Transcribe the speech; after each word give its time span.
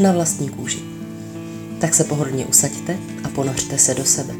na 0.00 0.12
vlastní 0.12 0.48
kůži. 0.48 0.78
Tak 1.80 1.94
se 1.94 2.04
pohodlně 2.04 2.46
usaďte 2.46 2.96
a 3.24 3.28
ponořte 3.28 3.78
se 3.78 3.94
do 3.94 4.04
sebe. 4.04 4.34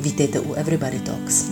Vítejte 0.00 0.40
u 0.40 0.54
Everybody 0.54 0.98
Talks. 0.98 1.50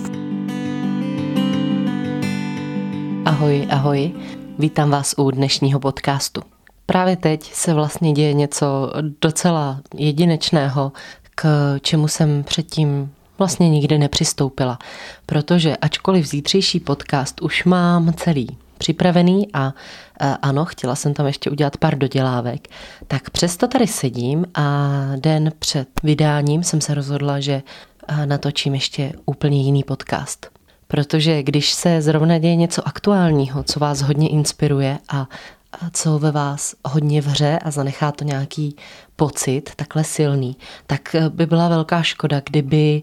Ahoj, 3.25 3.67
ahoj, 3.71 4.13
vítám 4.59 4.91
vás 4.91 5.15
u 5.17 5.31
dnešního 5.31 5.81
podcastu. 5.81 6.43
Právě 6.87 7.17
teď 7.17 7.55
se 7.55 7.75
vlastně 7.75 8.13
děje 8.13 8.33
něco 8.33 8.93
docela 9.21 9.81
jedinečného, 9.95 10.93
k 11.35 11.75
čemu 11.83 12.09
jsem 12.09 12.45
předtím 12.45 13.13
vlastně 13.39 13.71
nikdy 13.71 13.99
nepřistoupila, 13.99 14.79
protože 15.27 15.77
ačkoliv 15.77 16.27
zítřejší 16.27 16.81
podcast 16.81 17.43
už 17.43 17.65
mám 17.65 18.13
celý 18.13 18.57
připravený 18.79 19.49
a 19.55 19.75
ano, 20.43 20.65
chtěla 20.65 20.95
jsem 20.95 21.15
tam 21.15 21.27
ještě 21.27 21.51
udělat 21.51 21.77
pár 21.77 21.99
dodělávek, 21.99 22.69
tak 23.07 23.31
přesto 23.31 23.69
tady 23.69 23.87
sedím 23.87 24.47
a 24.55 24.91
den 25.17 25.53
před 25.59 25.89
vydáním 26.03 26.63
jsem 26.63 26.81
se 26.81 26.95
rozhodla, 26.95 27.41
že 27.41 27.63
natočím 28.25 28.75
ještě 28.75 29.13
úplně 29.27 29.63
jiný 29.63 29.85
podcast. 29.85 30.47
Protože 30.89 31.43
když 31.43 31.73
se 31.73 32.03
zrovna 32.03 32.39
děje 32.39 32.57
něco 32.57 32.89
aktuálního, 32.89 33.63
co 33.63 33.81
vás 33.81 34.01
hodně 34.01 34.29
inspiruje 34.29 34.99
a 35.09 35.27
co 35.93 36.19
ve 36.19 36.33
vás 36.33 36.75
hodně 36.85 37.21
vře 37.21 37.59
a 37.65 37.71
zanechá 37.71 38.13
to 38.13 38.25
nějaký 38.25 38.77
pocit 39.17 39.71
takhle 39.77 40.05
silný, 40.05 40.57
tak 40.87 41.17
by 41.29 41.47
byla 41.47 41.69
velká 41.69 42.03
škoda, 42.03 42.41
kdyby 42.51 43.03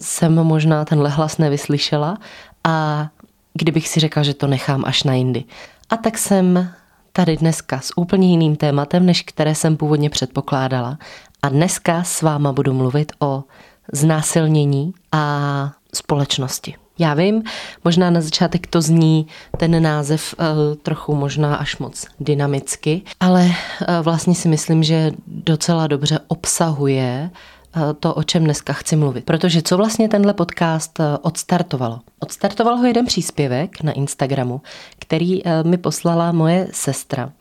jsem 0.00 0.34
možná 0.34 0.84
tenhle 0.84 1.10
hlas 1.10 1.38
nevyslyšela 1.38 2.18
a 2.64 3.08
kdybych 3.54 3.88
si 3.88 4.00
řekla, 4.00 4.22
že 4.22 4.34
to 4.34 4.46
nechám 4.46 4.84
až 4.86 5.02
na 5.02 5.14
jindy. 5.14 5.44
A 5.90 5.96
tak 5.96 6.18
jsem 6.18 6.70
tady 7.12 7.36
dneska 7.36 7.80
s 7.80 7.98
úplně 7.98 8.30
jiným 8.30 8.56
tématem, 8.56 9.06
než 9.06 9.22
které 9.22 9.54
jsem 9.54 9.76
původně 9.76 10.10
předpokládala. 10.10 10.98
A 11.42 11.48
dneska 11.48 12.04
s 12.04 12.22
váma 12.22 12.52
budu 12.52 12.74
mluvit 12.74 13.12
o 13.18 13.44
znásilnění 13.92 14.94
a 15.12 15.72
společnosti. 15.94 16.74
Já 16.98 17.14
vím, 17.14 17.42
možná 17.84 18.10
na 18.10 18.20
začátek 18.20 18.66
to 18.66 18.80
zní 18.80 19.26
ten 19.58 19.82
název 19.82 20.34
uh, 20.38 20.46
trochu 20.82 21.14
možná 21.14 21.56
až 21.56 21.78
moc 21.78 22.06
dynamicky, 22.20 23.02
ale 23.20 23.44
uh, 23.44 23.54
vlastně 24.02 24.34
si 24.34 24.48
myslím, 24.48 24.82
že 24.82 25.12
docela 25.26 25.86
dobře 25.86 26.18
obsahuje 26.28 27.30
Eh, 27.30 27.53
to, 28.00 28.14
o 28.14 28.22
čem 28.22 28.44
dneska 28.44 28.72
chci 28.72 28.96
mluvit. 28.96 29.24
Protože 29.24 29.62
co 29.62 29.76
vlastně 29.76 30.08
tenhle 30.08 30.34
podcast 30.34 31.00
eh, 31.00 31.04
odstartovalo? 31.22 32.00
Odstartoval 32.18 32.76
ho 32.76 32.86
jeden 32.86 33.06
příspěvek 33.06 33.82
na 33.82 33.92
Instagramu, 33.92 34.60
který 34.98 35.46
eh, 35.46 35.62
mi 35.62 35.78
poslala 35.78 36.32
moje 36.32 36.68
sestra 36.72 37.32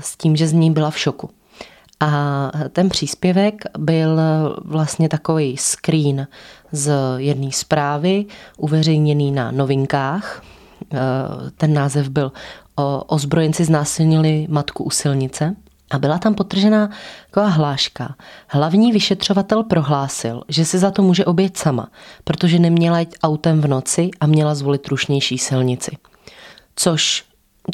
s 0.00 0.16
tím, 0.16 0.36
že 0.36 0.48
z 0.48 0.52
ní 0.52 0.70
byla 0.70 0.90
v 0.90 0.98
šoku. 0.98 1.30
A 2.00 2.50
ten 2.72 2.88
příspěvek 2.88 3.64
byl 3.78 4.20
vlastně 4.64 5.08
takový 5.08 5.56
screen 5.56 6.26
z 6.72 6.92
jedné 7.16 7.52
zprávy, 7.52 8.26
uveřejněný 8.56 9.32
na 9.32 9.50
novinkách. 9.50 10.42
Ten 11.56 11.74
název 11.74 12.08
byl 12.08 12.32
Ozbrojenci 13.06 13.64
znásilnili 13.64 14.46
matku 14.50 14.84
u 14.84 14.90
silnice. 14.90 15.56
A 15.90 15.98
byla 15.98 16.18
tam 16.18 16.34
potržená 16.34 16.90
taková 17.26 17.46
hláška. 17.46 18.14
Hlavní 18.48 18.92
vyšetřovatel 18.92 19.62
prohlásil, 19.62 20.42
že 20.48 20.64
si 20.64 20.78
za 20.78 20.90
to 20.90 21.02
může 21.02 21.24
obět 21.24 21.56
sama, 21.56 21.88
protože 22.24 22.58
neměla 22.58 23.00
jít 23.00 23.14
autem 23.22 23.60
v 23.60 23.66
noci 23.66 24.10
a 24.20 24.26
měla 24.26 24.54
zvolit 24.54 24.88
rušnější 24.88 25.38
silnici. 25.38 25.96
Což 26.76 27.24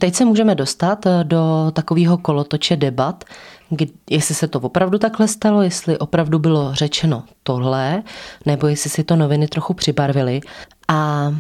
teď 0.01 0.15
se 0.15 0.25
můžeme 0.25 0.55
dostat 0.55 1.07
eh, 1.07 1.25
do 1.25 1.71
takového 1.73 2.19
kolotoče 2.19 2.77
debat, 2.77 3.25
kdy, 3.71 3.89
jestli 4.11 4.35
se 4.35 4.49
to 4.49 4.61
opravdu 4.61 4.99
takhle 4.99 5.29
stalo, 5.29 5.63
jestli 5.63 5.99
opravdu 5.99 6.39
bylo 6.39 6.75
řečeno 6.75 7.23
tohle, 7.43 8.03
nebo 8.47 8.67
jestli 8.67 8.91
si 8.91 9.05
to 9.05 9.17
noviny 9.17 9.49
trochu 9.49 9.75
přibarvily. 9.75 10.41
A 10.89 11.31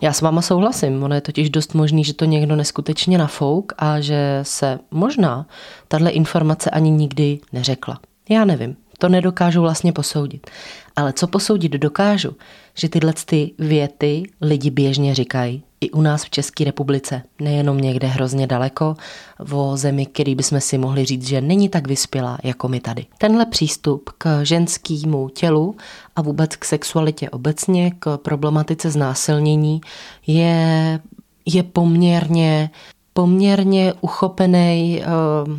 já 0.00 0.12
s 0.12 0.20
váma 0.20 0.42
souhlasím, 0.42 1.02
ono 1.02 1.14
je 1.14 1.20
totiž 1.20 1.50
dost 1.50 1.74
možný, 1.74 2.04
že 2.04 2.14
to 2.14 2.24
někdo 2.24 2.56
neskutečně 2.56 3.18
nafouk 3.18 3.72
a 3.78 4.00
že 4.00 4.40
se 4.42 4.78
možná 4.90 5.46
tahle 5.88 6.10
informace 6.10 6.70
ani 6.70 6.90
nikdy 6.90 7.38
neřekla. 7.52 8.00
Já 8.28 8.44
nevím, 8.44 8.76
to 8.98 9.08
nedokážu 9.08 9.60
vlastně 9.60 9.92
posoudit. 9.92 10.50
Ale 10.96 11.12
co 11.12 11.26
posoudit 11.26 11.72
dokážu, 11.72 12.36
že 12.74 12.88
tyhle 12.88 13.12
ty 13.24 13.50
věty 13.58 14.22
lidi 14.40 14.70
běžně 14.70 15.14
říkají 15.14 15.62
i 15.80 15.90
u 15.90 16.02
nás 16.02 16.24
v 16.24 16.30
České 16.30 16.64
republice, 16.64 17.22
nejenom 17.40 17.78
někde 17.78 18.06
hrozně 18.06 18.46
daleko, 18.46 18.96
o 19.52 19.76
zemi, 19.76 20.06
který 20.06 20.34
bychom 20.34 20.60
si 20.60 20.78
mohli 20.78 21.04
říct, 21.04 21.26
že 21.26 21.40
není 21.40 21.68
tak 21.68 21.88
vyspělá 21.88 22.38
jako 22.44 22.68
my 22.68 22.80
tady. 22.80 23.06
Tenhle 23.18 23.46
přístup 23.46 24.10
k 24.18 24.44
ženskému 24.44 25.28
tělu 25.28 25.76
a 26.16 26.22
vůbec 26.22 26.56
k 26.56 26.64
sexualitě 26.64 27.30
obecně, 27.30 27.90
k 27.98 28.16
problematice 28.16 28.90
znásilnění 28.90 29.80
je, 30.26 31.00
je 31.46 31.62
poměrně, 31.62 32.70
poměrně 33.12 33.94
uchopený 34.00 35.02
uh, 35.46 35.58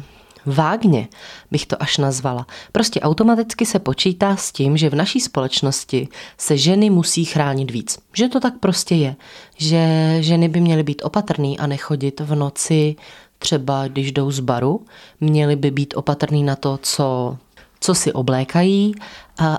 vágně 0.50 1.08
bych 1.52 1.66
to 1.66 1.84
až 1.84 1.98
nazvala. 1.98 2.48
Prostě 2.72 3.00
automaticky 3.00 3.66
se 3.66 3.80
počítá 3.80 4.36
s 4.36 4.52
tím, 4.52 4.78
že 4.78 4.90
v 4.90 4.96
naší 4.96 5.20
společnosti 5.20 6.08
se 6.38 6.58
ženy 6.58 6.90
musí 6.90 7.26
chránit 7.26 7.72
víc. 7.72 8.00
Že 8.14 8.30
to 8.30 8.40
tak 8.40 8.54
prostě 8.60 8.96
je. 8.96 9.16
Že 9.58 10.18
ženy 10.20 10.50
by 10.50 10.62
měly 10.62 10.84
být 10.84 11.02
opatrný 11.06 11.60
a 11.60 11.68
nechodit 11.68 12.20
v 12.20 12.36
noci 12.36 12.96
třeba 13.40 13.88
když 13.88 14.12
jdou 14.12 14.32
z 14.32 14.40
baru, 14.40 14.86
měly 15.20 15.56
by 15.56 15.72
být 15.72 15.94
opatrný 15.98 16.44
na 16.44 16.56
to, 16.56 16.80
co, 16.82 17.38
co 17.80 17.96
si 17.96 18.14
oblékají, 18.14 18.96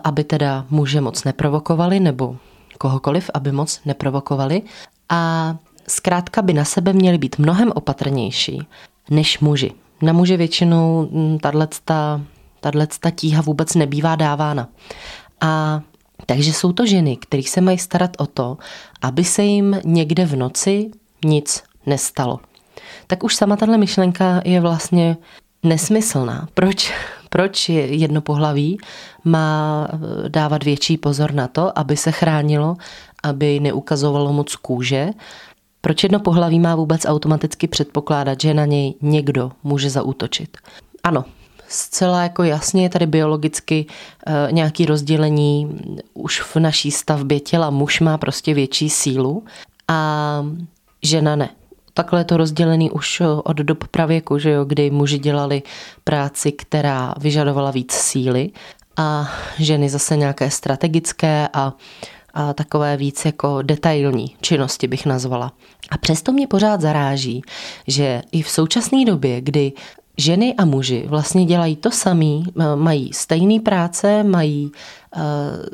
aby 0.05 0.25
teda 0.25 0.67
muže 0.71 1.01
moc 1.01 1.25
neprovokovali 1.25 2.01
nebo 2.01 2.37
kohokoliv, 2.79 3.31
aby 3.35 3.53
moc 3.53 3.81
neprovokovali. 3.85 4.63
A 5.09 5.57
zkrátka 5.89 6.43
by 6.43 6.53
na 6.53 6.65
sebe 6.65 6.93
měly 6.93 7.19
být 7.19 7.39
mnohem 7.39 7.73
opatrnější 7.75 8.67
než 9.11 9.41
muži 9.41 9.73
na 10.03 10.13
muže 10.13 10.37
většinou 10.37 11.09
mm, 11.11 11.39
tato 12.61 13.11
tíha 13.15 13.43
vůbec 13.43 13.75
nebývá 13.75 14.17
dávána. 14.17 14.69
A 15.41 15.81
takže 16.27 16.53
jsou 16.53 16.73
to 16.73 16.87
ženy, 16.87 17.17
které 17.17 17.43
se 17.43 17.61
mají 17.61 17.79
starat 17.79 18.11
o 18.19 18.27
to, 18.27 18.59
aby 19.03 19.25
se 19.25 19.43
jim 19.43 19.81
někde 19.85 20.25
v 20.25 20.37
noci 20.37 20.91
nic 21.25 21.63
nestalo. 21.87 22.41
Tak 23.07 23.25
už 23.25 23.37
sama 23.37 23.57
tahle 23.57 23.79
myšlenka 23.79 24.43
je 24.45 24.61
vlastně 24.61 25.17
nesmyslná. 25.63 26.49
Proč, 26.55 26.93
proč 27.29 27.69
jedno 27.69 28.21
pohlaví 28.21 28.79
má 29.25 29.89
eh, 29.93 30.29
dávat 30.29 30.65
větší 30.65 30.97
pozor 30.97 31.35
na 31.35 31.49
to, 31.49 31.79
aby 31.79 31.97
se 31.97 32.13
chránilo, 32.13 32.77
aby 33.23 33.61
neukazovalo 33.61 34.33
moc 34.33 34.57
kůže 34.57 35.11
proč 35.81 36.03
jedno 36.03 36.21
pohlaví 36.21 36.61
má 36.61 36.75
vůbec 36.75 37.05
automaticky 37.07 37.67
předpokládat, 37.67 38.41
že 38.41 38.55
na 38.55 38.65
něj 38.65 38.95
někdo 39.03 39.53
může 39.63 39.91
zaútočit? 39.91 40.57
Ano, 41.05 41.25
zcela 41.69 42.23
jako 42.23 42.43
jasně 42.43 42.83
je 42.83 42.89
tady 42.89 43.07
biologicky 43.07 43.87
e, 44.27 44.53
nějaký 44.53 44.87
rozdělení 44.87 45.81
už 46.15 46.41
v 46.41 46.57
naší 46.57 46.91
stavbě 46.91 47.41
těla. 47.41 47.71
Muž 47.71 48.01
má 48.01 48.19
prostě 48.19 48.55
větší 48.55 48.91
sílu 48.91 49.45
a 49.89 50.47
žena 51.03 51.37
ne. 51.37 51.49
Takhle 51.95 52.21
je 52.21 52.25
to 52.25 52.37
rozdělený 52.37 52.91
už 52.91 53.23
od 53.45 53.57
dob 53.57 53.89
pravěku, 53.89 54.39
že 54.39 54.51
jo, 54.51 54.65
kdy 54.65 54.91
muži 54.91 55.19
dělali 55.19 55.63
práci, 56.05 56.53
která 56.53 57.15
vyžadovala 57.19 57.71
víc 57.71 57.93
síly 57.93 58.51
a 58.97 59.29
ženy 59.59 59.89
zase 59.89 60.17
nějaké 60.17 60.51
strategické 60.51 61.49
a 61.53 61.73
a 62.35 62.53
takové 62.53 62.97
víc 62.97 63.25
jako 63.25 63.63
detailní 63.63 64.37
činnosti 64.41 64.87
bych 64.87 65.07
nazvala. 65.07 65.53
A 65.91 65.99
přesto 65.99 66.33
mě 66.33 66.47
pořád 66.47 66.81
zaráží, 66.81 67.43
že 67.87 68.23
i 68.33 68.43
v 68.43 68.51
současné 68.51 69.05
době, 69.05 69.41
kdy 69.41 69.73
ženy 70.17 70.55
a 70.55 70.65
muži 70.65 71.05
vlastně 71.07 71.45
dělají 71.45 71.77
to 71.77 71.91
samé, 71.91 72.41
mají 72.75 73.13
stejné 73.13 73.61
práce, 73.61 74.23
mají 74.23 74.73
uh, 75.17 75.23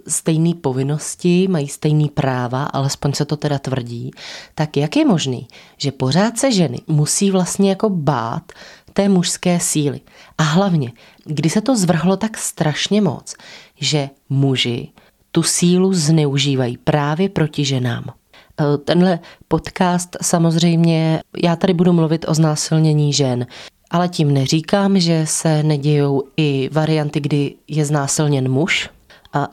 stejné 0.09 0.55
povinnosti, 0.55 1.49
mají 1.49 1.69
stejné 1.69 2.09
práva, 2.15 2.65
alespoň 2.65 3.13
se 3.13 3.25
to 3.25 3.37
teda 3.37 3.59
tvrdí, 3.59 4.11
tak 4.55 4.77
jak 4.77 4.97
je 4.97 5.05
možný, 5.05 5.49
že 5.77 5.93
pořád 5.93 6.39
se 6.39 6.53
ženy 6.53 6.79
musí 6.87 7.31
vlastně 7.31 7.71
jako 7.71 7.91
bát 7.91 8.53
té 8.93 9.09
mužské 9.09 9.61
síly. 9.61 10.01
A 10.39 10.43
hlavně, 10.43 10.93
kdy 11.25 11.51
se 11.51 11.61
to 11.61 11.77
zvrhlo 11.77 12.17
tak 12.17 12.39
strašně 12.39 13.03
moc, 13.03 13.35
že 13.81 14.11
muži 14.29 14.89
tu 15.37 15.43
sílu 15.43 15.93
zneužívají 15.93 16.77
právě 16.77 17.29
proti 17.29 17.65
ženám. 17.65 18.05
E, 18.09 18.79
tenhle 18.79 19.19
podcast 19.49 20.17
samozřejmě, 20.23 21.21
já 21.43 21.57
tady 21.57 21.75
budu 21.75 21.93
mluvit 21.93 22.25
o 22.29 22.35
znásilnění 22.35 23.13
žen, 23.13 23.47
ale 23.91 24.09
tím 24.09 24.35
neříkám, 24.35 25.01
že 25.01 25.23
se 25.27 25.63
nedějou 25.63 26.23
i 26.37 26.71
varianty, 26.73 27.21
kdy 27.21 27.55
je 27.69 27.85
znásilněn 27.85 28.51
muž, 28.51 28.91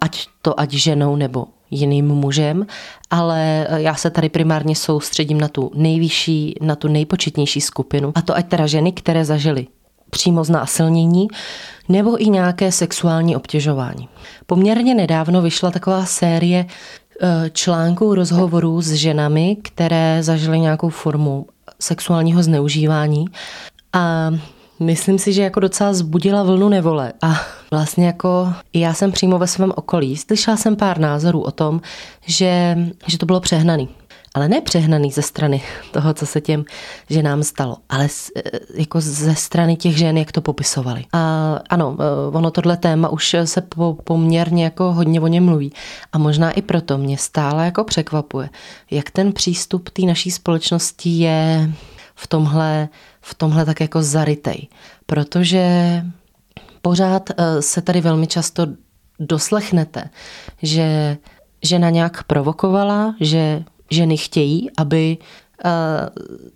ať 0.02 0.28
to 0.42 0.60
ať 0.60 0.74
ženou 0.74 1.16
nebo 1.16 1.46
jiným 1.72 2.08
mužem, 2.08 2.66
ale 3.10 3.68
já 3.76 3.96
se 3.96 4.10
tady 4.10 4.30
primárně 4.30 4.76
soustředím 4.76 5.42
na 5.42 5.48
tu 5.48 5.72
nejvyšší, 5.76 6.56
na 6.62 6.76
tu 6.76 6.88
nejpočetnější 6.88 7.62
skupinu. 7.62 8.12
A 8.16 8.22
to 8.22 8.36
ať 8.36 8.48
teda 8.48 8.68
ženy, 8.68 8.92
které 8.92 9.26
zažily 9.26 9.68
přímo 10.14 10.44
znásilnění 10.44 11.28
nebo 11.90 12.22
i 12.22 12.30
nějaké 12.30 12.72
sexuální 12.72 13.36
obtěžování. 13.36 14.10
Poměrně 14.46 14.96
nedávno 14.96 15.42
vyšla 15.42 15.72
taková 15.72 16.06
série 16.06 16.66
eh, 16.66 17.50
článků, 17.54 18.16
rozhovorů 18.16 18.82
s 18.82 18.94
ženami, 18.94 19.58
které 19.62 20.24
zažily 20.24 20.60
nějakou 20.60 20.90
formu 20.90 21.46
sexuálního 21.80 22.44
zneužívání. 22.44 23.26
A 23.94 24.32
myslím 24.80 25.20
si, 25.20 25.34
že 25.34 25.44
jako 25.44 25.60
docela 25.60 25.94
zbudila 25.94 26.44
vlnu 26.44 26.70
nevole. 26.70 27.14
A 27.22 27.42
vlastně 27.72 28.06
jako 28.06 28.54
já 28.74 28.94
jsem 28.94 29.12
přímo 29.12 29.40
ve 29.40 29.48
svém 29.48 29.72
okolí. 29.76 30.18
Slyšela 30.18 30.58
jsem 30.58 30.76
pár 30.76 31.00
názorů 31.00 31.42
o 31.42 31.52
tom, 31.52 31.82
že, 32.26 32.78
že 33.08 33.18
to 33.18 33.26
bylo 33.26 33.40
přehnaný. 33.40 33.90
Ale 34.34 34.48
ne 34.48 34.62
přehnaný 34.62 35.12
ze 35.12 35.22
strany 35.22 35.62
toho, 35.92 36.14
co 36.14 36.26
se 36.26 36.42
těm 36.42 36.66
ženám 37.10 37.44
stalo, 37.44 37.78
ale 37.90 38.08
jako 38.74 39.02
ze 39.02 39.36
strany 39.36 39.76
těch 39.76 39.98
žen, 39.98 40.18
jak 40.18 40.32
to 40.32 40.42
popisovali. 40.42 41.06
A 41.14 41.54
ano, 41.70 41.98
e, 42.00 42.38
ono 42.38 42.52
tohle 42.52 42.78
téma 42.78 43.10
už 43.10 43.36
se 43.46 43.62
po, 43.62 43.98
poměrně 44.04 44.64
jako 44.64 44.94
hodně 44.94 45.22
o 45.22 45.28
něm 45.28 45.46
mluví. 45.46 45.74
A 46.14 46.18
možná 46.18 46.52
i 46.52 46.62
proto 46.62 46.98
mě 46.98 47.18
stále 47.18 47.66
jako 47.66 47.84
překvapuje, 47.84 48.50
jak 48.92 49.12
ten 49.12 49.34
přístup 49.34 49.90
té 49.90 50.02
naší 50.02 50.32
společnosti 50.32 51.10
je 51.10 51.72
v 52.16 52.28
tomhle, 52.28 52.90
v 53.22 53.34
tomhle 53.34 53.66
tak 53.66 53.82
jako 53.82 54.04
zarytej. 54.04 54.68
Protože 55.06 55.66
pořád 56.82 57.30
eh, 57.30 57.62
se 57.62 57.82
tady 57.82 58.02
velmi 58.02 58.28
často 58.28 58.68
doslechnete, 59.20 60.10
že 60.62 61.18
žena 61.64 61.90
nějak 61.90 62.24
provokovala, 62.24 63.16
že 63.20 63.64
ženy 63.92 64.18
chtějí, 64.18 64.70
aby 64.78 65.18
eh, 65.66 65.70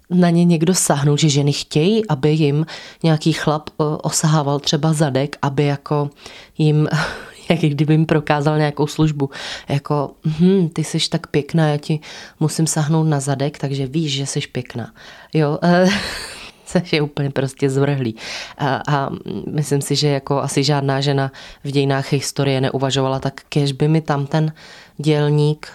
na 0.10 0.30
ně 0.30 0.46
někdo 0.46 0.74
sáhnul, 0.74 1.18
že 1.18 1.30
ženy 1.30 1.54
chtějí, 1.54 2.08
aby 2.08 2.30
jim 2.30 2.66
nějaký 3.04 3.34
chlap 3.34 3.70
eh, 3.70 3.84
osahával 4.02 4.60
třeba 4.60 4.94
zadek, 4.94 5.36
aby 5.42 5.66
jako 5.66 6.10
jim 6.58 6.88
jak 7.50 7.60
kdyby 7.60 7.94
jim 7.94 8.06
prokázal 8.06 8.58
nějakou 8.58 8.88
službu. 8.88 9.30
Jako, 9.70 10.12
hm, 10.26 10.70
ty 10.70 10.84
jsi 10.84 11.10
tak 11.10 11.28
pěkná, 11.28 11.68
já 11.68 11.78
ti 11.78 12.00
musím 12.40 12.68
sahnout 12.68 13.08
na 13.08 13.20
zadek, 13.20 13.58
takže 13.58 13.88
víš, 13.88 14.14
že 14.14 14.26
jsi 14.26 14.40
pěkná. 14.52 14.94
Jo, 15.34 15.60
což 16.66 16.94
je 16.94 17.02
úplně 17.02 17.30
prostě 17.30 17.70
zvrhlý. 17.70 18.16
A, 18.58 18.82
a 18.88 19.10
myslím 19.52 19.82
si, 19.82 19.96
že 19.96 20.08
jako 20.08 20.42
asi 20.42 20.64
žádná 20.64 21.02
žena 21.02 21.32
v 21.64 21.72
dějinách 21.72 22.14
historie 22.14 22.62
neuvažovala 22.62 23.20
tak, 23.20 23.42
kež 23.50 23.72
by 23.72 23.88
mi 23.88 24.02
tam 24.02 24.28
ten 24.28 24.54
dělník, 24.98 25.68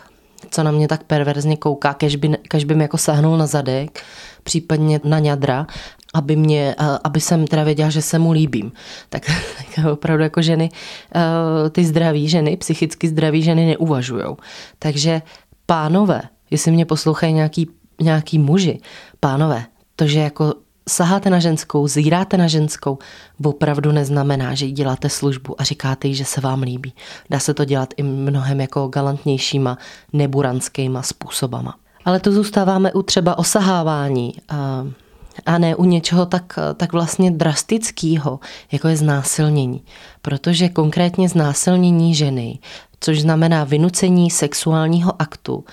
co 0.53 0.63
na 0.63 0.71
mě 0.71 0.89
tak 0.89 1.03
perverzně 1.03 1.57
kouká, 1.57 1.95
kež 1.95 2.17
by, 2.17 2.29
kež 2.49 2.65
by 2.65 2.75
mi 2.75 2.85
jako 2.85 2.99
sahnul 2.99 3.37
na 3.37 3.47
zadek, 3.47 4.05
případně 4.43 5.01
na 5.05 5.19
ňadra, 5.19 5.67
aby, 6.15 6.37
mě, 6.37 6.75
aby 7.05 7.21
jsem 7.21 7.47
teda 7.47 7.65
věděla, 7.65 7.91
že 7.91 8.03
se 8.03 8.19
mu 8.19 8.33
líbím. 8.33 8.73
Tak, 9.09 9.23
tak 9.77 9.87
opravdu 9.93 10.23
jako 10.23 10.43
ženy, 10.43 10.71
ty 11.73 11.85
zdraví 11.85 12.29
ženy, 12.29 12.57
psychicky 12.57 13.09
zdraví 13.09 13.43
ženy 13.43 13.67
neuvažujou. 13.67 14.37
Takže 14.79 15.23
pánové, 15.67 16.23
jestli 16.51 16.73
mě 16.73 16.87
poslouchají 16.87 17.33
nějaký, 17.33 17.71
nějaký 18.01 18.39
muži, 18.39 18.81
pánové, 19.21 19.65
to, 19.97 20.07
že 20.07 20.21
jako 20.21 20.55
saháte 20.88 21.31
na 21.31 21.38
ženskou, 21.38 21.88
zíráte 21.88 22.37
na 22.37 22.46
ženskou, 22.46 22.99
opravdu 23.44 23.93
neznamená, 23.93 24.55
že 24.55 24.67
jí 24.67 24.73
děláte 24.73 25.08
službu 25.08 25.61
a 25.61 25.64
říkáte 25.64 26.08
jí, 26.08 26.14
že 26.14 26.25
se 26.25 26.40
vám 26.40 26.62
líbí. 26.62 26.93
Dá 27.31 27.38
se 27.38 27.55
to 27.55 27.64
dělat 27.64 27.94
i 27.96 28.02
mnohem 28.02 28.61
jako 28.61 28.88
galantnějšíma, 28.88 29.79
neburanskýma 30.12 31.02
způsobama. 31.02 31.75
Ale 32.05 32.20
to 32.20 32.32
zůstáváme 32.32 32.93
u 32.93 33.02
třeba 33.02 33.38
osahávání 33.38 34.34
a, 34.49 34.87
a 35.46 35.58
ne 35.58 35.76
u 35.76 35.84
něčeho 35.84 36.26
tak, 36.26 36.58
tak 36.76 36.93
vlastně 36.93 37.31
drastického, 37.31 38.40
jako 38.73 38.88
je 38.88 38.96
znásilnění. 38.96 39.82
Protože 40.23 40.69
konkrétně 40.69 41.29
znásilnění 41.29 42.14
ženy, 42.14 42.58
což 43.00 43.20
znamená 43.20 43.64
vynucení 43.64 44.31
sexuálního 44.31 45.23
aktu 45.23 45.64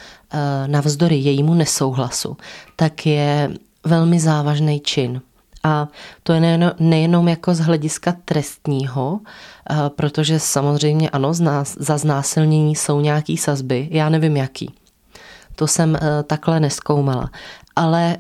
navzdory 0.68 1.16
jejímu 1.16 1.54
nesouhlasu, 1.54 2.38
tak 2.76 3.06
je 3.06 3.50
velmi 3.86 4.20
závažný 4.20 4.80
čin. 4.80 5.22
A 5.64 5.88
to 6.24 6.34
je 6.34 6.40
nejenom, 6.40 6.72
nejenom 6.80 7.28
jako 7.28 7.56
z 7.56 7.60
hlediska 7.60 8.16
trestního, 8.26 9.20
protože 9.96 10.40
samozřejmě 10.40 11.10
ano, 11.10 11.34
za 11.80 11.98
znásilnění 11.98 12.76
jsou 12.76 13.00
nějaký 13.00 13.38
sazby, 13.38 13.88
já 13.92 14.10
nevím 14.10 14.38
jaký. 14.38 14.74
To 15.56 15.68
jsem 15.68 15.96
e, 15.96 16.24
takhle 16.24 16.60
neskoumala. 16.60 17.30
Ale 17.76 18.18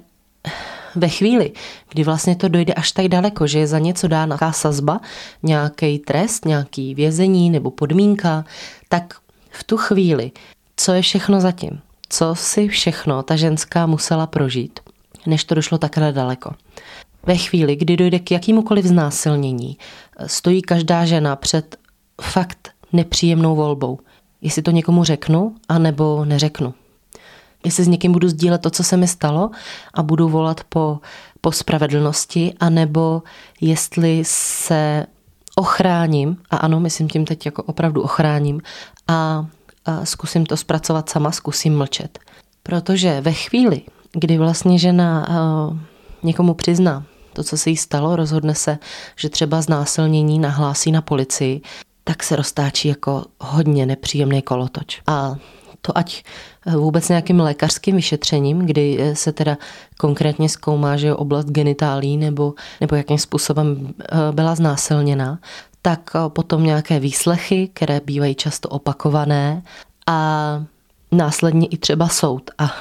ve 0.95 1.07
chvíli, 1.07 1.51
kdy 1.89 2.03
vlastně 2.03 2.35
to 2.35 2.47
dojde 2.47 2.73
až 2.73 2.91
tak 2.91 3.07
daleko, 3.07 3.47
že 3.47 3.59
je 3.59 3.67
za 3.67 3.79
něco 3.79 4.07
dána 4.07 4.25
nějaká 4.25 4.51
sazba, 4.51 4.99
nějaký 5.43 5.99
trest, 5.99 6.45
nějaký 6.45 6.95
vězení 6.95 7.49
nebo 7.49 7.71
podmínka, 7.71 8.45
tak 8.89 9.13
v 9.51 9.63
tu 9.63 9.77
chvíli, 9.77 10.31
co 10.75 10.93
je 10.93 11.01
všechno 11.01 11.41
zatím? 11.41 11.81
Co 12.09 12.35
si 12.35 12.67
všechno 12.67 13.23
ta 13.23 13.35
ženská 13.35 13.85
musela 13.85 14.27
prožít? 14.27 14.79
Než 15.25 15.43
to 15.43 15.55
došlo 15.55 15.77
takhle 15.77 16.11
daleko. 16.11 16.51
Ve 17.25 17.37
chvíli, 17.37 17.75
kdy 17.75 17.97
dojde 17.97 18.19
k 18.19 18.31
jakýmukoliv 18.31 18.85
znásilnění, 18.85 19.77
stojí 20.25 20.61
každá 20.61 21.05
žena 21.05 21.35
před 21.35 21.75
fakt 22.21 22.69
nepříjemnou 22.93 23.55
volbou. 23.55 23.99
Jestli 24.41 24.61
to 24.61 24.71
někomu 24.71 25.03
řeknu, 25.03 25.55
anebo 25.69 26.25
neřeknu. 26.25 26.73
Jestli 27.65 27.83
s 27.83 27.87
někým 27.87 28.11
budu 28.11 28.29
sdílet 28.29 28.61
to, 28.61 28.69
co 28.69 28.83
se 28.83 28.97
mi 28.97 29.07
stalo 29.07 29.51
a 29.93 30.03
budu 30.03 30.29
volat 30.29 30.63
po, 30.69 30.99
po 31.41 31.51
spravedlnosti, 31.51 32.53
anebo 32.59 33.23
jestli 33.61 34.21
se 34.25 35.05
ochráním, 35.55 36.37
a 36.49 36.57
ano, 36.57 36.79
myslím 36.79 37.09
tím 37.09 37.25
teď 37.25 37.45
jako 37.45 37.63
opravdu 37.63 38.01
ochráním, 38.01 38.61
a, 39.07 39.45
a 39.85 40.05
zkusím 40.05 40.45
to 40.45 40.57
zpracovat 40.57 41.09
sama, 41.09 41.31
zkusím 41.31 41.77
mlčet. 41.77 42.19
Protože 42.63 43.21
ve 43.21 43.33
chvíli, 43.33 43.81
kdy 44.11 44.37
vlastně 44.37 44.79
žena 44.79 45.27
uh, 45.29 45.77
někomu 46.23 46.53
přizná 46.53 47.05
to, 47.33 47.43
co 47.43 47.57
se 47.57 47.69
jí 47.69 47.77
stalo, 47.77 48.15
rozhodne 48.15 48.55
se, 48.55 48.77
že 49.15 49.29
třeba 49.29 49.61
znásilnění 49.61 50.39
nahlásí 50.39 50.91
na 50.91 51.01
policii, 51.01 51.61
tak 52.03 52.23
se 52.23 52.35
roztáčí 52.35 52.87
jako 52.87 53.23
hodně 53.39 53.85
nepříjemný 53.85 54.41
kolotoč. 54.41 55.01
A 55.07 55.35
to 55.81 55.97
ať 55.97 56.23
eh, 56.67 56.75
vůbec 56.75 57.09
nějakým 57.09 57.39
lékařským 57.39 57.95
vyšetřením, 57.95 58.59
kdy 58.59 58.97
eh, 58.99 59.15
se 59.15 59.31
teda 59.31 59.57
konkrétně 59.97 60.49
zkoumá, 60.49 60.97
že 60.97 61.07
je 61.07 61.15
oblast 61.15 61.45
genitálí 61.45 62.17
nebo, 62.17 62.53
nebo 62.81 62.95
jakým 62.95 63.17
způsobem 63.17 63.93
byla 64.31 64.55
znásilněna, 64.55 65.39
tak 65.81 66.11
potom 66.27 66.63
nějaké 66.63 66.99
výslechy, 66.99 67.69
které 67.73 68.01
bývají 68.05 68.35
často 68.35 68.69
opakované 68.69 69.63
a 70.07 70.63
následně 71.11 71.67
i 71.67 71.77
třeba 71.77 72.07
soud. 72.07 72.51
A 72.57 72.71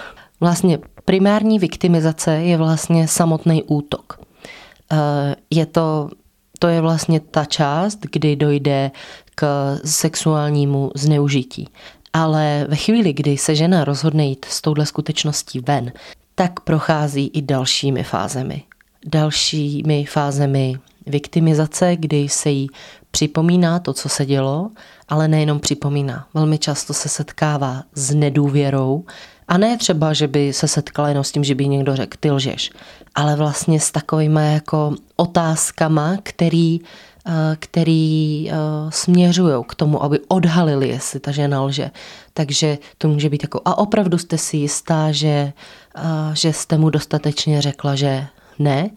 vlastně 0.40 0.78
primární 1.08 1.58
viktimizace 1.58 2.32
je 2.32 2.56
vlastně 2.56 3.08
samotný 3.08 3.62
útok. 3.62 4.20
Eh, 4.92 5.36
je 5.50 5.66
to, 5.66 6.10
to 6.58 6.68
je 6.68 6.80
vlastně 6.80 7.20
ta 7.20 7.44
část, 7.44 7.98
kdy 8.12 8.36
dojde 8.36 8.90
k 9.34 9.74
sexuálnímu 9.84 10.90
zneužití. 10.94 11.68
Ale 12.12 12.66
ve 12.68 12.76
chvíli, 12.76 13.12
kdy 13.12 13.38
se 13.38 13.54
žena 13.54 13.84
rozhodne 13.84 14.26
jít 14.26 14.44
s 14.44 14.60
touhle 14.60 14.86
skutečností 14.86 15.60
ven, 15.60 15.92
tak 16.34 16.60
prochází 16.60 17.26
i 17.26 17.42
dalšími 17.42 18.04
fázemi. 18.04 18.62
Dalšími 19.06 20.04
fázemi 20.04 20.74
viktimizace, 21.06 21.96
kdy 21.96 22.28
se 22.28 22.50
jí 22.50 22.68
připomíná 23.10 23.78
to, 23.78 23.92
co 23.92 24.08
se 24.08 24.26
dělo, 24.26 24.70
ale 25.08 25.28
nejenom 25.28 25.60
připomíná. 25.60 26.26
Velmi 26.34 26.58
často 26.58 26.94
se 26.94 27.08
setkává 27.08 27.82
s 27.94 28.14
nedůvěrou, 28.14 29.04
a 29.48 29.58
ne 29.58 29.76
třeba, 29.76 30.12
že 30.12 30.28
by 30.28 30.52
se 30.52 30.68
setkala 30.68 31.08
jenom 31.08 31.24
s 31.24 31.32
tím, 31.32 31.44
že 31.44 31.54
by 31.54 31.68
někdo 31.68 31.96
řekl, 31.96 32.16
ty 32.20 32.30
lžeš, 32.30 32.70
ale 33.14 33.36
vlastně 33.36 33.80
s 33.80 33.90
takovými 33.90 34.52
jako 34.52 34.94
otázkama, 35.16 36.16
který, 36.22 36.80
eh, 37.26 37.56
který 37.58 38.50
eh, 38.50 38.54
směřují 38.88 39.64
k 39.68 39.74
tomu, 39.74 40.02
aby 40.02 40.20
odhalili, 40.28 40.88
jestli 40.88 41.20
ta 41.20 41.30
žena 41.30 41.62
lže. 41.62 41.90
Takže 42.34 42.78
to 42.98 43.08
může 43.08 43.30
být 43.30 43.42
jako, 43.42 43.60
a 43.64 43.78
opravdu 43.78 44.18
jste 44.18 44.38
si 44.38 44.56
jistá, 44.56 45.12
že, 45.12 45.52
eh, 45.96 46.02
že 46.32 46.52
jste 46.52 46.78
mu 46.78 46.90
dostatečně 46.90 47.62
řekla, 47.62 47.94
že 47.94 48.26
ne. 48.58 48.90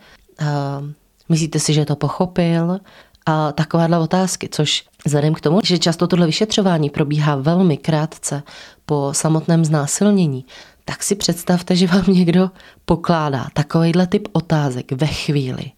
Myslíte 1.30 1.60
si, 1.60 1.74
že 1.74 1.86
to 1.86 1.96
pochopil? 1.96 2.80
A 3.26 3.52
takovéhle 3.52 4.00
otázky, 4.00 4.50
což 4.52 4.84
vzhledem 5.06 5.34
k 5.34 5.42
tomu, 5.42 5.60
že 5.64 5.80
často 5.80 6.08
tohle 6.08 6.26
vyšetřování 6.26 6.90
probíhá 6.90 7.36
velmi 7.36 7.78
krátce 7.78 8.44
po 8.86 9.10
samotném 9.12 9.66
znásilnění, 9.66 10.46
tak 10.86 11.04
si 11.04 11.16
představte, 11.16 11.76
že 11.76 11.88
vám 11.88 12.04
někdo 12.08 12.52
pokládá 12.86 13.48
takovýhle 13.54 14.08
typ 14.08 14.28
otázek 14.32 14.92
ve 14.92 15.08
chvíli, 15.08 15.72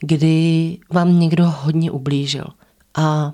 kdy 0.00 0.78
vám 0.92 1.20
někdo 1.20 1.54
hodně 1.56 1.90
ublížil. 1.90 2.46
A 2.94 3.32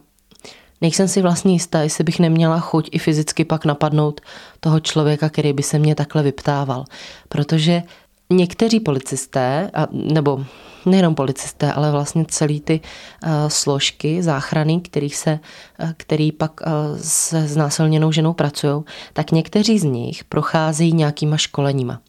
nejsem 0.80 1.08
si 1.08 1.22
vlastně 1.22 1.52
jistá, 1.52 1.80
jestli 1.80 2.04
bych 2.04 2.18
neměla 2.18 2.60
chuť 2.60 2.88
i 2.92 2.98
fyzicky 2.98 3.44
pak 3.44 3.64
napadnout 3.64 4.20
toho 4.60 4.80
člověka, 4.80 5.28
který 5.28 5.52
by 5.52 5.62
se 5.62 5.78
mě 5.78 5.94
takhle 5.94 6.22
vyptával. 6.22 6.84
Protože 7.28 7.82
někteří 8.30 8.80
policisté, 8.80 9.70
a, 9.75 9.86
nebo 9.92 10.44
nejenom 10.86 11.14
policisté, 11.14 11.72
ale 11.72 11.90
vlastně 11.90 12.24
celý 12.28 12.60
ty 12.60 12.80
uh, 12.80 13.30
složky 13.48 14.22
záchrany, 14.22 14.80
který, 14.80 15.10
se, 15.10 15.38
uh, 15.82 15.90
který 15.96 16.32
pak 16.32 16.60
uh, 16.60 16.98
se 17.00 17.48
znásilněnou 17.48 18.12
ženou 18.12 18.32
pracují, 18.32 18.82
tak 19.12 19.30
někteří 19.30 19.78
z 19.78 19.84
nich 19.84 20.24
procházejí 20.24 20.92
nějakýma 20.92 21.36
školeníma. 21.36 22.00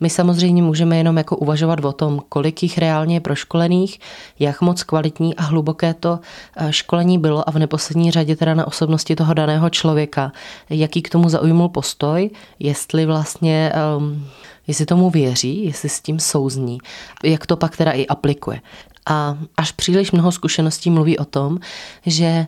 My 0.00 0.10
samozřejmě 0.10 0.62
můžeme 0.62 0.96
jenom 0.96 1.16
jako 1.16 1.36
uvažovat 1.36 1.84
o 1.84 1.92
tom, 1.92 2.22
kolik 2.28 2.62
jich 2.62 2.78
reálně 2.78 3.16
je 3.16 3.20
proškolených, 3.20 4.00
jak 4.38 4.60
moc 4.60 4.82
kvalitní 4.82 5.36
a 5.36 5.42
hluboké 5.42 5.94
to 5.94 6.20
školení 6.70 7.18
bylo 7.18 7.48
a 7.48 7.52
v 7.52 7.58
neposlední 7.58 8.10
řadě 8.10 8.36
teda 8.36 8.54
na 8.54 8.66
osobnosti 8.66 9.16
toho 9.16 9.34
daného 9.34 9.70
člověka, 9.70 10.32
jaký 10.70 11.02
k 11.02 11.10
tomu 11.10 11.28
zaujmul 11.28 11.68
postoj, 11.68 12.30
jestli 12.58 13.06
vlastně 13.06 13.72
um, 13.98 14.26
jestli 14.66 14.86
tomu 14.86 15.10
věří, 15.10 15.64
jestli 15.64 15.88
s 15.88 16.00
tím 16.00 16.20
souzní, 16.20 16.78
jak 17.24 17.46
to 17.46 17.56
pak 17.56 17.76
teda 17.76 17.92
i 17.92 18.06
aplikuje. 18.06 18.60
A 19.06 19.38
až 19.56 19.72
příliš 19.72 20.12
mnoho 20.12 20.32
zkušeností 20.32 20.90
mluví 20.90 21.18
o 21.18 21.24
tom, 21.24 21.58
že 22.06 22.24
eh, 22.24 22.46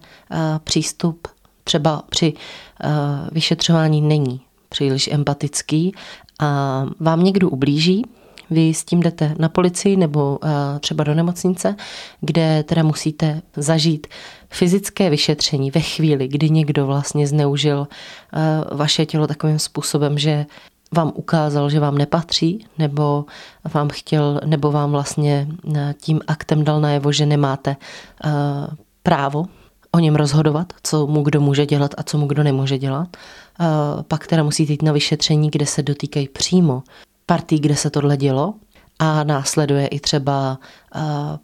přístup 0.65 1.29
třeba 1.65 2.03
při 2.11 2.33
eh, 2.85 2.89
vyšetřování 3.33 4.01
není 4.01 4.41
příliš 4.69 5.09
empatický 5.13 5.95
a 6.41 6.85
vám 7.01 7.25
někdo 7.25 7.51
ublíží, 7.51 8.05
vy 8.51 8.75
s 8.75 8.85
tím 8.85 9.01
jdete 9.01 9.35
na 9.39 9.49
policii 9.49 9.97
nebo 9.97 10.39
eh, 10.45 10.79
třeba 10.81 11.05
do 11.05 11.15
nemocnice, 11.15 11.77
kde 12.21 12.63
teda 12.63 12.83
musíte 12.83 13.43
zažít 13.57 14.07
fyzické 14.51 15.11
vyšetření 15.11 15.71
ve 15.71 15.81
chvíli, 15.81 16.29
kdy 16.29 16.51
někdo 16.51 16.87
vlastně 16.87 17.27
zneužil 17.27 17.89
vaše 18.73 19.07
tělo 19.07 19.27
takovým 19.27 19.59
způsobem, 19.59 20.19
že 20.19 20.47
vám 20.93 21.13
ukázal, 21.15 21.71
že 21.71 21.81
vám 21.81 21.99
nepatří, 21.99 22.67
nebo 22.79 23.25
vám 23.75 23.89
chtěl, 23.93 24.41
nebo 24.45 24.73
vám 24.73 24.91
vlastně 24.91 25.49
eh, 25.77 25.95
tím 26.01 26.21
aktem 26.27 26.65
dal 26.65 26.81
najevo, 26.81 27.13
že 27.13 27.27
nemáte 27.27 27.77
právo 29.03 29.47
o 29.97 29.99
něm 29.99 30.17
rozhodovat, 30.17 30.73
co 30.83 31.07
mu 31.07 31.23
kdo 31.23 31.41
může 31.41 31.67
dělat 31.67 31.95
a 31.99 32.03
co 32.03 32.19
mu 32.19 32.27
kdo 32.27 32.43
nemůže 32.43 32.79
dělat. 32.79 33.09
Uh, 33.61 34.03
pak 34.03 34.27
teda 34.27 34.43
musíte 34.43 34.73
jít 34.73 34.83
na 34.83 34.93
vyšetření, 34.93 35.51
kde 35.51 35.67
se 35.67 35.83
dotýkají 35.83 36.29
přímo 36.29 36.83
partí, 37.27 37.59
kde 37.59 37.77
se 37.77 37.91
tohle 37.91 38.17
dělo 38.17 38.55
a 38.99 39.25
následuje 39.25 39.87
i 39.87 40.01
třeba 40.01 40.59
uh, 40.95 41.03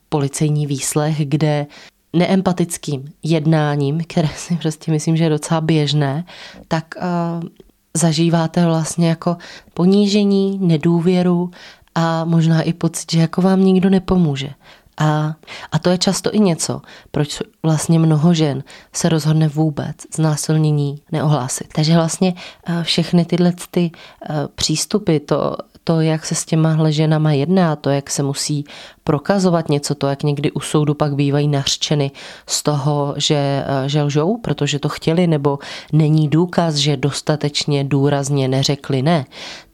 policejní 0.08 0.66
výslech, 0.66 1.28
kde 1.28 1.66
neempatickým 2.12 3.04
jednáním, 3.22 4.00
které 4.06 4.28
si 4.36 4.56
prostě 4.56 4.92
myslím, 4.92 5.16
že 5.16 5.24
je 5.24 5.30
docela 5.30 5.60
běžné, 5.60 6.24
tak 6.68 6.94
uh, 6.96 7.48
zažíváte 7.96 8.66
vlastně 8.66 9.08
jako 9.08 9.36
ponížení, 9.74 10.58
nedůvěru 10.62 11.50
a 11.94 12.24
možná 12.24 12.62
i 12.62 12.72
pocit, 12.72 13.12
že 13.12 13.20
jako 13.20 13.42
vám 13.42 13.64
nikdo 13.64 13.90
nepomůže. 13.90 14.50
A, 14.98 15.34
a 15.72 15.78
to 15.78 15.90
je 15.90 15.98
často 15.98 16.34
i 16.34 16.40
něco, 16.40 16.80
proč 17.10 17.42
vlastně 17.62 17.98
mnoho 17.98 18.34
žen 18.34 18.64
se 18.92 19.08
rozhodne 19.08 19.48
vůbec 19.48 19.96
znásilnění 20.14 21.02
neohlásit. 21.12 21.66
Takže 21.74 21.94
vlastně 21.94 22.34
eh, 22.66 22.82
všechny 22.82 23.24
tyhle 23.24 23.52
ty 23.70 23.90
eh, 23.90 24.34
přístupy, 24.54 25.18
to, 25.18 25.56
to, 25.84 26.00
jak 26.00 26.26
se 26.26 26.34
s 26.34 26.44
těma 26.44 26.90
ženama 26.90 27.32
jedná, 27.32 27.76
to, 27.76 27.90
jak 27.90 28.10
se 28.10 28.22
musí 28.22 28.64
prokazovat 29.04 29.68
něco, 29.68 29.94
to, 29.94 30.06
jak 30.06 30.22
někdy 30.22 30.52
u 30.52 30.60
soudu 30.60 30.94
pak 30.94 31.14
bývají 31.14 31.48
nařčeny 31.48 32.10
z 32.46 32.62
toho, 32.62 33.14
že, 33.16 33.64
eh, 33.66 33.88
že 33.88 34.02
lžou, 34.02 34.36
protože 34.36 34.78
to 34.78 34.88
chtěli, 34.88 35.26
nebo 35.26 35.58
není 35.92 36.28
důkaz, 36.28 36.74
že 36.74 36.96
dostatečně 36.96 37.84
důrazně 37.84 38.48
neřekli 38.48 39.02
ne, 39.02 39.24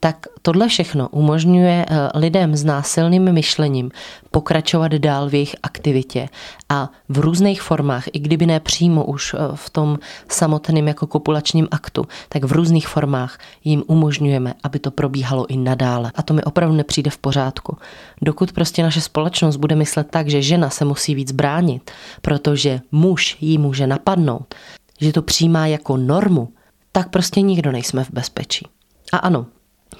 tak 0.00 0.26
tohle 0.42 0.68
všechno 0.68 1.08
umožňuje 1.08 1.86
eh, 1.88 2.08
lidem 2.14 2.56
s 2.56 2.64
násilným 2.64 3.32
myšlením 3.32 3.90
pokračovat 4.30 4.92
dál 4.92 5.28
v 5.28 5.34
jejich 5.34 5.56
aktivitě 5.62 6.28
a 6.68 6.90
v 7.08 7.18
různých 7.18 7.62
formách, 7.62 8.04
i 8.12 8.18
kdyby 8.18 8.46
ne 8.46 8.60
přímo 8.60 9.04
už 9.04 9.34
eh, 9.34 9.38
v 9.54 9.70
tom 9.70 9.98
samotném 10.28 10.88
jako 10.88 11.06
kopulačním 11.06 11.68
aktu, 11.70 12.04
tak 12.28 12.44
v 12.44 12.52
různých 12.52 12.88
formách 12.88 13.38
jim 13.64 13.82
umožňujeme, 13.86 14.54
aby 14.62 14.78
to 14.78 14.90
probíhalo 14.90 15.46
i 15.46 15.56
nadále. 15.56 16.12
A 16.14 16.22
to 16.22 16.34
mi 16.34 16.44
opravdu 16.44 16.76
nepřijde 16.76 17.10
v 17.10 17.18
pořádku. 17.18 17.76
Dokud 18.22 18.52
prostě 18.52 18.82
naše 18.82 19.00
společnost 19.00 19.17
bude 19.56 19.74
myslet 19.74 20.06
tak, 20.10 20.28
že 20.28 20.42
žena 20.42 20.70
se 20.70 20.84
musí 20.84 21.14
víc 21.14 21.32
bránit, 21.32 21.90
protože 22.22 22.80
muž 22.92 23.36
ji 23.40 23.58
může 23.58 23.86
napadnout, 23.86 24.54
že 25.00 25.12
to 25.12 25.22
přijímá 25.22 25.66
jako 25.66 25.96
normu, 25.96 26.48
tak 26.92 27.10
prostě 27.10 27.40
nikdo 27.40 27.72
nejsme 27.72 28.04
v 28.04 28.10
bezpečí. 28.10 28.66
A 29.12 29.16
ano, 29.16 29.46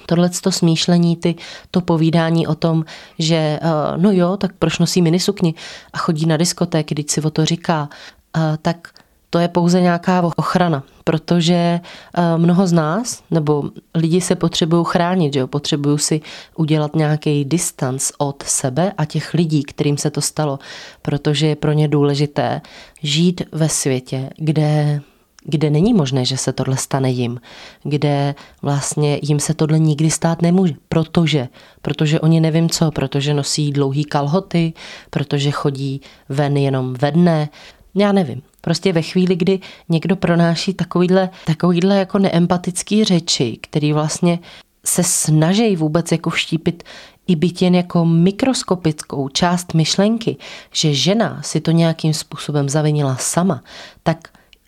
tohle 0.05 0.29
to 0.29 0.51
smýšlení, 0.51 1.15
ty, 1.15 1.35
to 1.71 1.81
povídání 1.81 2.47
o 2.47 2.55
tom, 2.55 2.85
že 3.19 3.35
eh, 3.35 3.59
no 3.97 4.11
jo, 4.11 4.37
tak 4.37 4.51
proč 4.59 4.79
nosí 4.79 5.01
minisukni 5.01 5.53
a 5.93 5.97
chodí 5.97 6.25
na 6.25 6.37
diskotéky, 6.37 6.95
když 6.95 7.11
si 7.11 7.21
o 7.21 7.29
to 7.29 7.45
říká, 7.45 7.89
eh, 8.37 8.57
tak 8.61 8.87
to 9.29 9.39
je 9.39 9.47
pouze 9.47 9.81
nějaká 9.81 10.31
ochrana, 10.35 10.83
protože 11.03 11.53
eh, 11.53 12.37
mnoho 12.37 12.67
z 12.67 12.73
nás, 12.73 13.23
nebo 13.31 13.63
lidi 13.95 14.21
se 14.21 14.35
potřebují 14.35 14.85
chránit, 14.87 15.33
že 15.33 15.39
jo? 15.39 15.47
potřebují 15.47 15.99
si 15.99 16.21
udělat 16.55 16.95
nějaký 16.95 17.45
distanc 17.45 18.11
od 18.17 18.43
sebe 18.43 18.93
a 18.97 19.05
těch 19.05 19.33
lidí, 19.33 19.63
kterým 19.63 19.97
se 19.97 20.09
to 20.09 20.21
stalo, 20.21 20.59
protože 21.01 21.47
je 21.47 21.55
pro 21.55 21.71
ně 21.71 21.87
důležité 21.87 22.61
žít 23.01 23.41
ve 23.51 23.69
světě, 23.69 24.29
kde 24.37 25.01
kde 25.43 25.69
není 25.69 25.93
možné, 25.93 26.25
že 26.25 26.37
se 26.37 26.53
tohle 26.53 26.77
stane 26.77 27.11
jim, 27.11 27.41
kde 27.83 28.35
vlastně 28.61 29.19
jim 29.21 29.39
se 29.39 29.53
tohle 29.53 29.79
nikdy 29.79 30.11
stát 30.11 30.41
nemůže, 30.41 30.73
protože, 30.89 31.47
protože 31.81 32.19
oni 32.19 32.39
nevím 32.39 32.69
co, 32.69 32.91
protože 32.91 33.33
nosí 33.33 33.71
dlouhý 33.71 34.05
kalhoty, 34.05 34.73
protože 35.09 35.51
chodí 35.51 36.01
ven 36.29 36.57
jenom 36.57 36.93
ve 36.93 37.11
dne, 37.11 37.49
já 37.95 38.11
nevím. 38.11 38.41
Prostě 38.61 38.93
ve 38.93 39.01
chvíli, 39.01 39.35
kdy 39.35 39.59
někdo 39.89 40.15
pronáší 40.15 40.73
takovýhle, 40.73 41.29
takovýhle 41.45 41.97
jako 41.97 42.19
neempatický 42.19 43.03
řeči, 43.03 43.57
který 43.61 43.93
vlastně 43.93 44.39
se 44.85 45.03
snaží 45.03 45.75
vůbec 45.75 46.11
jako 46.11 46.29
vštípit 46.29 46.83
i 47.27 47.35
byt 47.35 47.61
jen 47.61 47.75
jako 47.75 48.05
mikroskopickou 48.05 49.29
část 49.29 49.73
myšlenky, 49.73 50.37
že 50.71 50.93
žena 50.93 51.41
si 51.41 51.61
to 51.61 51.71
nějakým 51.71 52.13
způsobem 52.13 52.69
zavinila 52.69 53.15
sama, 53.15 53.63
tak 54.03 54.17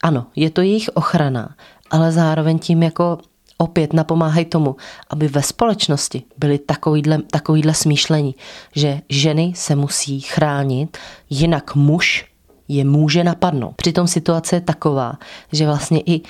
ano, 0.03 0.25
je 0.36 0.50
to 0.50 0.62
jejich 0.62 0.89
ochrana, 0.93 1.55
ale 1.91 2.12
zároveň 2.12 2.60
tím 2.60 2.83
jako 2.83 3.17
opět 3.57 3.93
napomáhají 3.93 4.45
tomu, 4.45 4.75
aby 5.10 5.27
ve 5.27 5.41
společnosti 5.41 6.24
byly 6.38 6.57
takovýhle, 6.57 7.17
takovýhle 7.31 7.74
smýšlení, 7.74 8.36
že 8.75 9.01
ženy 9.10 9.53
se 9.55 9.75
musí 9.75 10.21
chránit, 10.21 10.98
jinak 11.29 11.75
muž 11.75 12.31
je 12.68 12.86
může 12.86 13.24
napadnout. 13.24 13.75
Přitom 13.75 14.08
situace 14.08 14.56
je 14.56 14.62
taková, 14.62 15.13
že 15.51 15.65
vlastně 15.65 16.01
i 16.06 16.22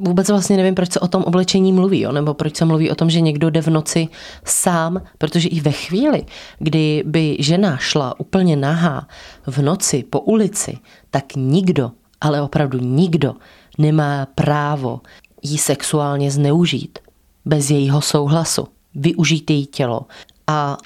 vůbec 0.00 0.28
vlastně 0.28 0.56
nevím, 0.56 0.74
proč 0.74 0.92
se 0.92 1.00
o 1.00 1.08
tom 1.08 1.22
oblečení 1.24 1.72
mluví, 1.72 2.00
jo? 2.00 2.12
nebo 2.12 2.34
proč 2.34 2.56
se 2.56 2.64
mluví 2.64 2.90
o 2.90 2.94
tom, 2.94 3.10
že 3.10 3.20
někdo 3.20 3.50
jde 3.50 3.62
v 3.62 3.68
noci 3.68 4.08
sám, 4.44 5.02
protože 5.18 5.48
i 5.48 5.60
ve 5.60 5.72
chvíli, 5.72 6.24
kdy 6.58 7.02
by 7.06 7.36
žena 7.40 7.76
šla 7.76 8.20
úplně 8.20 8.56
nahá 8.56 9.08
v 9.46 9.62
noci 9.62 10.04
po 10.10 10.20
ulici, 10.20 10.78
tak 11.10 11.24
nikdo 11.36 11.90
ale 12.20 12.42
opravdu 12.42 12.78
nikdo 12.78 13.34
nemá 13.78 14.26
právo 14.34 15.00
jí 15.42 15.58
sexuálně 15.58 16.30
zneužít 16.30 16.98
bez 17.44 17.70
jejího 17.70 18.00
souhlasu, 18.00 18.68
využít 18.94 19.50
její 19.50 19.66
tělo 19.66 20.06
a 20.46 20.78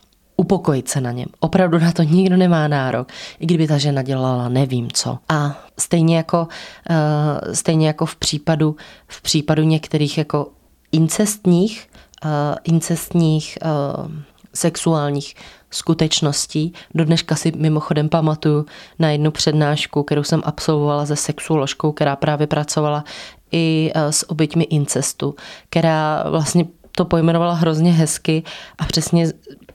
upokojit 0.42 0.88
se 0.88 1.00
na 1.00 1.12
něm. 1.12 1.26
Opravdu 1.40 1.78
na 1.78 1.92
to 1.92 2.02
nikdo 2.02 2.36
nemá 2.36 2.68
nárok, 2.68 3.08
i 3.40 3.46
kdyby 3.46 3.66
ta 3.66 3.78
žena 3.78 4.02
dělala 4.02 4.48
nevím 4.48 4.88
co. 4.92 5.18
A 5.28 5.58
stejně 5.78 6.16
jako, 6.16 6.48
uh, 6.90 7.54
stejně 7.54 7.86
jako 7.86 8.06
v 8.06 8.16
případu, 8.16 8.76
v 9.06 9.22
případu 9.22 9.62
některých 9.62 10.18
jako 10.18 10.50
incestních, 10.92 11.88
uh, 12.24 12.30
incestních 12.64 13.58
uh, 13.62 14.10
sexuálních 14.54 15.34
skutečností. 15.70 16.72
Do 16.94 17.04
dneška 17.04 17.36
si 17.36 17.52
mimochodem 17.56 18.08
pamatuju 18.08 18.66
na 18.98 19.10
jednu 19.10 19.30
přednášku, 19.30 20.02
kterou 20.02 20.22
jsem 20.22 20.42
absolvovala 20.44 21.06
se 21.06 21.16
sexuoložkou, 21.16 21.92
která 21.92 22.16
právě 22.16 22.46
pracovala 22.46 23.04
i 23.52 23.92
s 23.94 24.30
oběťmi 24.30 24.64
incestu, 24.64 25.34
která 25.70 26.24
vlastně 26.30 26.66
to 26.96 27.04
pojmenovala 27.04 27.54
hrozně 27.54 27.92
hezky 27.92 28.42
a 28.78 28.84
přesně 28.84 29.32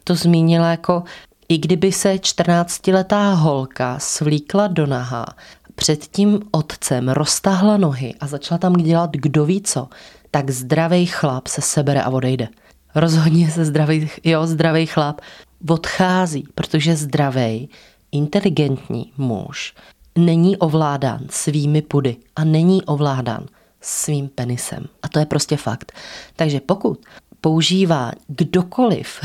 to 0.08 0.14
zmínila 0.14 0.70
jako 0.70 1.02
I 1.48 1.58
kdyby 1.58 1.92
se 1.92 2.14
14-letá 2.14 3.34
holka 3.34 3.98
svlíkla 3.98 4.66
do 4.66 4.86
naha, 4.86 5.26
před 5.74 6.06
tím 6.06 6.40
otcem 6.50 7.08
roztahla 7.08 7.76
nohy 7.76 8.14
a 8.20 8.26
začala 8.26 8.58
tam 8.58 8.72
dělat 8.72 9.10
kdo 9.12 9.44
ví 9.44 9.62
co, 9.62 9.88
tak 10.30 10.50
zdravý 10.50 11.06
chlap 11.06 11.46
se 11.46 11.60
sebere 11.60 12.02
a 12.02 12.10
odejde. 12.10 12.48
Rozhodně 12.94 13.50
se 13.50 13.64
zdravý, 13.64 14.10
jo, 14.24 14.46
zdravý 14.46 14.86
chlap 14.86 15.20
odchází, 15.68 16.44
protože 16.54 16.96
zdravý, 16.96 17.68
inteligentní 18.12 19.12
muž 19.16 19.74
není 20.18 20.56
ovládán 20.56 21.20
svými 21.30 21.82
pudy 21.82 22.16
a 22.36 22.44
není 22.44 22.84
ovládán 22.84 23.46
svým 23.80 24.28
penisem. 24.28 24.86
A 25.02 25.08
to 25.08 25.18
je 25.18 25.26
prostě 25.26 25.56
fakt. 25.56 25.92
Takže 26.36 26.60
pokud 26.60 27.00
používá 27.40 28.12
kdokoliv 28.28 29.20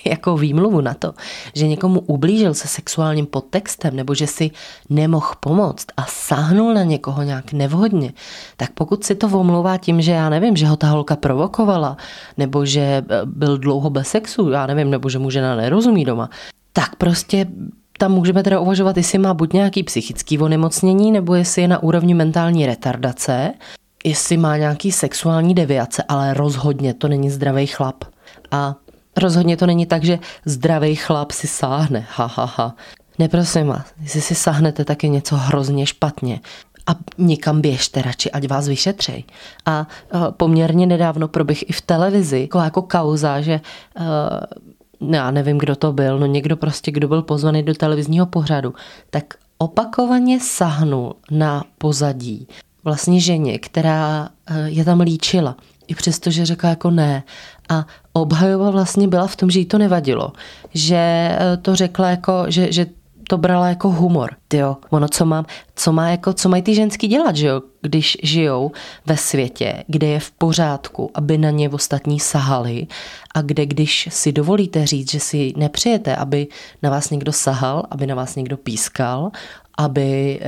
jako 0.04 0.36
výmluvu 0.36 0.80
na 0.80 0.94
to, 0.94 1.14
že 1.54 1.68
někomu 1.68 2.00
ublížil 2.00 2.54
se 2.54 2.68
sexuálním 2.68 3.26
podtextem 3.26 3.96
nebo 3.96 4.14
že 4.14 4.26
si 4.26 4.50
nemohl 4.90 5.34
pomoct 5.40 5.86
a 5.96 6.04
sáhnul 6.08 6.74
na 6.74 6.82
někoho 6.82 7.22
nějak 7.22 7.52
nevhodně, 7.52 8.12
tak 8.56 8.70
pokud 8.70 9.04
si 9.04 9.14
to 9.14 9.26
omlouvá 9.26 9.76
tím, 9.76 10.00
že 10.00 10.12
já 10.12 10.28
nevím, 10.28 10.56
že 10.56 10.66
ho 10.66 10.76
ta 10.76 10.88
holka 10.88 11.16
provokovala, 11.16 11.96
nebo 12.36 12.66
že 12.66 12.80
eh, 12.80 13.04
byl 13.24 13.58
dlouho 13.58 13.90
bez 13.90 14.08
sexu, 14.08 14.50
já 14.50 14.66
nevím, 14.66 14.90
nebo 14.90 15.08
že 15.08 15.18
mu 15.18 15.30
žena 15.30 15.56
nerozumí 15.56 16.04
doma, 16.04 16.30
tak 16.72 16.96
prostě 16.96 17.46
tam 17.98 18.12
můžeme 18.12 18.42
teda 18.42 18.60
uvažovat, 18.60 18.96
jestli 18.96 19.18
má 19.18 19.34
buď 19.34 19.52
nějaký 19.52 19.82
psychický 19.82 20.38
onemocnění, 20.38 21.12
nebo 21.12 21.34
jestli 21.34 21.62
je 21.62 21.68
na 21.68 21.82
úrovni 21.82 22.14
mentální 22.14 22.66
retardace, 22.66 23.52
jestli 24.04 24.36
má 24.36 24.56
nějaký 24.56 24.92
sexuální 24.92 25.54
deviace, 25.54 26.04
ale 26.08 26.34
rozhodně 26.34 26.94
to 26.94 27.08
není 27.08 27.30
zdravý 27.30 27.66
chlap. 27.66 28.04
A 28.50 28.74
rozhodně 29.16 29.56
to 29.56 29.66
není 29.66 29.86
tak, 29.86 30.04
že 30.04 30.18
zdravý 30.44 30.96
chlap 30.96 31.32
si 31.32 31.46
sáhne, 31.46 32.06
ha, 32.10 32.26
ha, 32.26 32.44
ha. 32.56 32.76
Ne, 33.18 33.28
prosím 33.28 33.66
vás, 33.66 33.86
jestli 34.00 34.20
si 34.20 34.34
sáhnete, 34.34 34.84
tak 34.84 35.04
je 35.04 35.08
něco 35.08 35.36
hrozně 35.36 35.86
špatně. 35.86 36.40
A 36.86 36.92
někam 37.18 37.60
běžte 37.60 38.02
radši, 38.02 38.30
ať 38.30 38.48
vás 38.48 38.68
vyšetřej. 38.68 39.24
A 39.66 39.86
poměrně 40.30 40.86
nedávno 40.86 41.28
proběh 41.28 41.70
i 41.70 41.72
v 41.72 41.80
televizi, 41.80 42.40
jako, 42.40 42.58
jako 42.58 42.82
kauza, 42.82 43.40
že 43.40 43.60
já 45.10 45.30
nevím, 45.30 45.58
kdo 45.58 45.76
to 45.76 45.92
byl, 45.92 46.18
no 46.18 46.26
někdo 46.26 46.56
prostě, 46.56 46.90
kdo 46.90 47.08
byl 47.08 47.22
pozvaný 47.22 47.62
do 47.62 47.74
televizního 47.74 48.26
pořadu, 48.26 48.74
tak 49.10 49.24
opakovaně 49.58 50.40
sahnul 50.40 51.14
na 51.30 51.64
pozadí 51.78 52.48
vlastně 52.84 53.20
ženě, 53.20 53.58
která 53.58 54.28
je 54.64 54.84
tam 54.84 55.00
líčila. 55.00 55.56
I 55.88 55.94
přesto, 55.94 56.30
že 56.30 56.46
řekla 56.46 56.70
jako 56.70 56.90
ne. 56.90 57.22
A 57.70 57.86
obhajoba 58.12 58.70
vlastně 58.70 59.08
byla 59.08 59.26
v 59.26 59.36
tom, 59.36 59.50
že 59.50 59.58
jí 59.58 59.66
to 59.66 59.78
nevadilo. 59.78 60.32
Že 60.74 60.96
eh, 60.96 61.56
to 61.62 61.76
řekla 61.76 62.10
jako, 62.10 62.44
že, 62.48 62.72
že 62.72 62.86
to 63.30 63.38
brala 63.38 63.68
jako 63.68 63.90
humor. 63.90 64.30
Jo, 64.52 64.76
ono 64.90 65.08
co 65.08 65.24
mám, 65.26 65.46
co 65.74 65.92
má 65.92 66.08
jako, 66.08 66.32
co 66.32 66.48
mají 66.48 66.62
ty 66.62 66.74
ženský 66.74 67.08
dělat, 67.08 67.36
že 67.36 67.46
jo, 67.46 67.62
když 67.82 68.18
žijou 68.22 68.72
ve 69.06 69.16
světě, 69.16 69.84
kde 69.86 70.06
je 70.06 70.20
v 70.20 70.30
pořádku, 70.30 71.10
aby 71.14 71.38
na 71.38 71.50
ně 71.50 71.68
ostatní 71.68 72.20
sahali 72.20 72.86
a 73.34 73.42
kde 73.42 73.66
když 73.66 74.08
si 74.10 74.32
dovolíte 74.32 74.86
říct, 74.86 75.10
že 75.10 75.20
si 75.20 75.52
nepřejete, 75.56 76.16
aby 76.16 76.46
na 76.82 76.90
vás 76.90 77.10
někdo 77.10 77.32
sahal, 77.32 77.82
aby 77.90 78.06
na 78.06 78.14
vás 78.14 78.36
někdo 78.36 78.56
pískal, 78.56 79.30
aby, 79.78 80.40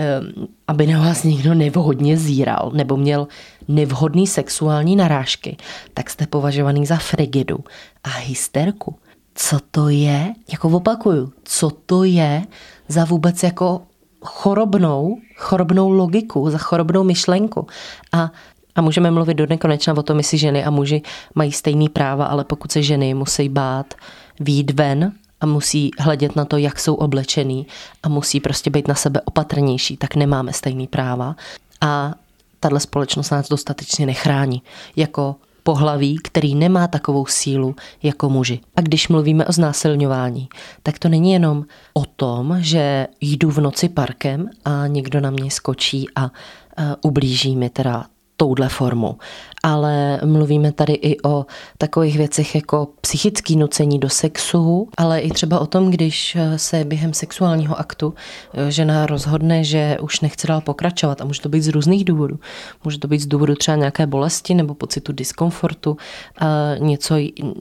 aby 0.68 0.86
na 0.86 1.00
vás 1.00 1.24
někdo 1.24 1.54
nevhodně 1.54 2.16
zíral 2.16 2.70
nebo 2.74 2.96
měl 2.96 3.28
nevhodný 3.68 4.26
sexuální 4.26 4.96
narážky, 4.96 5.56
tak 5.94 6.10
jste 6.10 6.26
považovaný 6.26 6.86
za 6.86 6.96
frigidu 6.96 7.58
a 8.04 8.08
hysterku. 8.08 8.96
Co 9.34 9.58
to 9.70 9.88
je? 9.88 10.34
Jako 10.52 10.68
opakuju, 10.68 11.32
co 11.44 11.70
to 11.70 12.04
je 12.04 12.42
za 12.88 13.04
vůbec 13.04 13.42
jako 13.42 13.82
chorobnou, 14.20 15.18
chorobnou 15.36 15.90
logiku, 15.90 16.50
za 16.50 16.58
chorobnou 16.58 17.04
myšlenku. 17.04 17.66
A 18.12 18.30
a 18.74 18.80
můžeme 18.80 19.10
mluvit 19.10 19.34
do 19.34 19.46
nekonečna 19.46 19.96
o 19.96 20.02
tom, 20.02 20.18
jestli 20.18 20.38
ženy 20.38 20.64
a 20.64 20.70
muži 20.70 21.02
mají 21.34 21.52
stejný 21.52 21.88
práva, 21.88 22.24
ale 22.24 22.44
pokud 22.44 22.72
se 22.72 22.82
ženy 22.82 23.14
musí 23.14 23.48
bát 23.48 23.94
výjít 24.40 24.70
ven 24.70 25.12
a 25.40 25.46
musí 25.46 25.90
hledět 25.98 26.36
na 26.36 26.44
to, 26.44 26.56
jak 26.56 26.80
jsou 26.80 26.94
oblečený 26.94 27.66
a 28.02 28.08
musí 28.08 28.40
prostě 28.40 28.70
být 28.70 28.88
na 28.88 28.94
sebe 28.94 29.20
opatrnější, 29.20 29.96
tak 29.96 30.14
nemáme 30.14 30.52
stejný 30.52 30.86
práva. 30.86 31.36
A 31.80 32.14
tahle 32.60 32.80
společnost 32.80 33.30
nás 33.30 33.48
dostatečně 33.48 34.06
nechrání. 34.06 34.62
Jako 34.96 35.36
pohlaví, 35.62 36.18
který 36.22 36.54
nemá 36.54 36.86
takovou 36.88 37.26
sílu 37.26 37.74
jako 38.02 38.28
muži. 38.28 38.60
A 38.76 38.80
když 38.80 39.08
mluvíme 39.08 39.46
o 39.46 39.52
znásilňování, 39.52 40.48
tak 40.82 40.98
to 40.98 41.08
není 41.08 41.32
jenom 41.32 41.64
o 41.94 42.04
tom, 42.04 42.56
že 42.60 43.06
jdu 43.20 43.50
v 43.50 43.58
noci 43.58 43.88
parkem 43.88 44.50
a 44.64 44.86
někdo 44.86 45.20
na 45.20 45.30
mě 45.30 45.50
skočí 45.50 46.06
a 46.16 46.30
ublíží 47.02 47.56
mi 47.56 47.70
teda 47.70 48.06
touhle 48.36 48.68
formou. 48.68 49.16
Ale 49.62 50.20
mluvíme 50.24 50.72
tady 50.72 50.92
i 50.92 51.20
o 51.22 51.46
takových 51.78 52.16
věcech 52.16 52.54
jako 52.54 52.88
psychické 53.00 53.56
nucení 53.56 53.98
do 53.98 54.08
sexu, 54.08 54.88
ale 54.96 55.20
i 55.20 55.30
třeba 55.30 55.58
o 55.58 55.66
tom, 55.66 55.90
když 55.90 56.36
se 56.56 56.84
během 56.84 57.14
sexuálního 57.14 57.78
aktu 57.78 58.14
eh, 58.54 58.70
žena 58.70 59.06
rozhodne, 59.06 59.64
že 59.64 59.96
už 60.00 60.20
nechce 60.20 60.46
dál 60.46 60.60
pokračovat 60.60 61.20
a 61.20 61.24
může 61.24 61.40
to 61.40 61.48
být 61.48 61.62
z 61.62 61.68
různých 61.68 62.04
důvodů. 62.04 62.38
Může 62.84 62.98
to 62.98 63.08
být 63.08 63.20
z 63.20 63.26
důvodu 63.26 63.54
třeba 63.54 63.76
nějaké 63.76 64.06
bolesti 64.06 64.54
nebo 64.54 64.74
pocitu 64.74 65.12
diskomfortu, 65.12 65.96
něco 66.78 67.14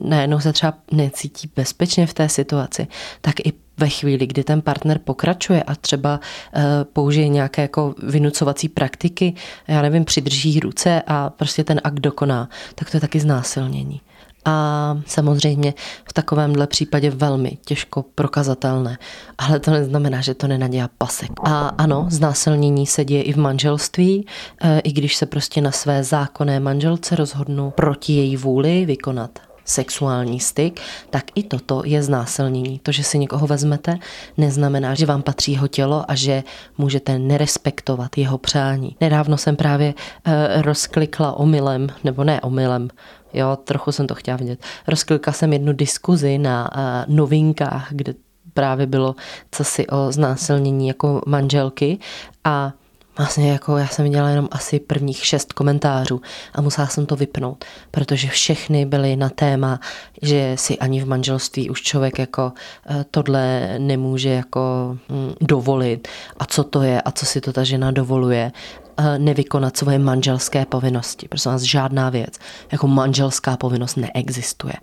najednou 0.04 0.40
se 0.40 0.52
třeba 0.52 0.74
necítí 0.92 1.50
bezpečně 1.56 2.06
v 2.06 2.14
té 2.14 2.28
situaci, 2.28 2.86
tak 3.20 3.40
i 3.40 3.52
ve 3.78 3.88
chvíli, 3.88 4.26
kdy 4.26 4.44
ten 4.44 4.62
partner 4.62 4.98
pokračuje 4.98 5.62
a 5.62 5.74
třeba 5.74 6.20
uh, 6.56 6.62
použije 6.92 7.28
nějaké 7.28 7.62
jako 7.62 7.94
vynucovací 8.02 8.68
praktiky, 8.68 9.34
já 9.68 9.82
nevím, 9.82 10.04
přidrží 10.04 10.60
ruce 10.60 11.02
a 11.06 11.30
prostě 11.30 11.64
ten 11.64 11.80
dokoná, 11.94 12.48
tak 12.74 12.90
to 12.90 12.96
je 12.96 13.00
taky 13.00 13.20
znásilnění. 13.20 14.00
A 14.44 14.98
samozřejmě 15.06 15.74
v 16.08 16.12
takovémhle 16.12 16.66
případě 16.66 17.10
velmi 17.10 17.58
těžko 17.64 18.04
prokazatelné. 18.14 18.98
Ale 19.38 19.60
to 19.60 19.70
neznamená, 19.70 20.20
že 20.20 20.34
to 20.34 20.46
nenadělá 20.46 20.88
pasek. 20.98 21.30
A 21.44 21.68
ano, 21.68 22.06
znásilnění 22.10 22.86
se 22.86 23.04
děje 23.04 23.22
i 23.22 23.32
v 23.32 23.36
manželství, 23.36 24.26
eh, 24.60 24.80
i 24.80 24.92
když 24.92 25.16
se 25.16 25.26
prostě 25.26 25.60
na 25.60 25.70
své 25.70 26.04
zákonné 26.04 26.60
manželce 26.60 27.16
rozhodnu 27.16 27.70
proti 27.70 28.12
její 28.12 28.36
vůli 28.36 28.86
vykonat 28.86 29.51
sexuální 29.64 30.40
styk, 30.40 30.80
tak 31.10 31.24
i 31.34 31.42
toto 31.42 31.82
je 31.84 32.02
znásilnění. 32.02 32.78
To, 32.82 32.92
že 32.92 33.04
si 33.04 33.18
někoho 33.18 33.46
vezmete, 33.46 33.98
neznamená, 34.36 34.94
že 34.94 35.06
vám 35.06 35.22
patří 35.22 35.52
jeho 35.52 35.68
tělo 35.68 36.04
a 36.08 36.14
že 36.14 36.42
můžete 36.78 37.18
nerespektovat 37.18 38.18
jeho 38.18 38.38
přání. 38.38 38.96
Nedávno 39.00 39.38
jsem 39.38 39.56
právě 39.56 39.94
uh, 39.94 40.62
rozklikla 40.62 41.32
omylem, 41.32 41.88
nebo 42.04 42.24
ne 42.24 42.40
omylem, 42.40 42.88
jo, 43.32 43.58
trochu 43.64 43.92
jsem 43.92 44.06
to 44.06 44.14
chtěla 44.14 44.36
vidět. 44.36 44.60
Rozklikla 44.88 45.32
jsem 45.32 45.52
jednu 45.52 45.72
diskuzi 45.72 46.38
na 46.38 46.70
uh, 46.76 47.14
novinkách, 47.14 47.88
kde 47.90 48.14
právě 48.54 48.86
bylo 48.86 49.14
co 49.50 49.64
si 49.64 49.86
o 49.86 50.12
znásilnění 50.12 50.88
jako 50.88 51.22
manželky 51.26 51.98
a 52.44 52.72
Vlastně 53.18 53.52
jako 53.52 53.76
já 53.76 53.86
jsem 53.86 54.04
viděla 54.04 54.28
jenom 54.28 54.48
asi 54.50 54.80
prvních 54.80 55.26
šest 55.26 55.52
komentářů 55.52 56.20
a 56.54 56.60
musela 56.60 56.86
jsem 56.86 57.06
to 57.06 57.16
vypnout, 57.16 57.64
protože 57.90 58.28
všechny 58.28 58.86
byly 58.86 59.16
na 59.16 59.28
téma, 59.28 59.80
že 60.22 60.52
si 60.58 60.78
ani 60.78 61.00
v 61.00 61.08
manželství 61.08 61.70
už 61.70 61.82
člověk 61.82 62.18
jako 62.18 62.52
eh, 62.86 63.04
tohle 63.10 63.74
nemůže 63.78 64.28
jako 64.28 64.60
hm, 65.08 65.34
dovolit 65.40 66.08
a 66.36 66.44
co 66.44 66.64
to 66.64 66.82
je 66.82 67.02
a 67.02 67.12
co 67.12 67.26
si 67.26 67.40
to 67.40 67.52
ta 67.52 67.64
žena 67.64 67.90
dovoluje 67.90 68.52
eh, 68.96 69.18
nevykonat 69.18 69.76
svoje 69.76 69.98
manželské 69.98 70.66
povinnosti. 70.66 71.28
Prosím 71.28 71.52
vás, 71.52 71.62
žádná 71.62 72.10
věc 72.10 72.38
jako 72.72 72.88
manželská 72.88 73.56
povinnost 73.56 73.96
neexistuje. 73.96 74.74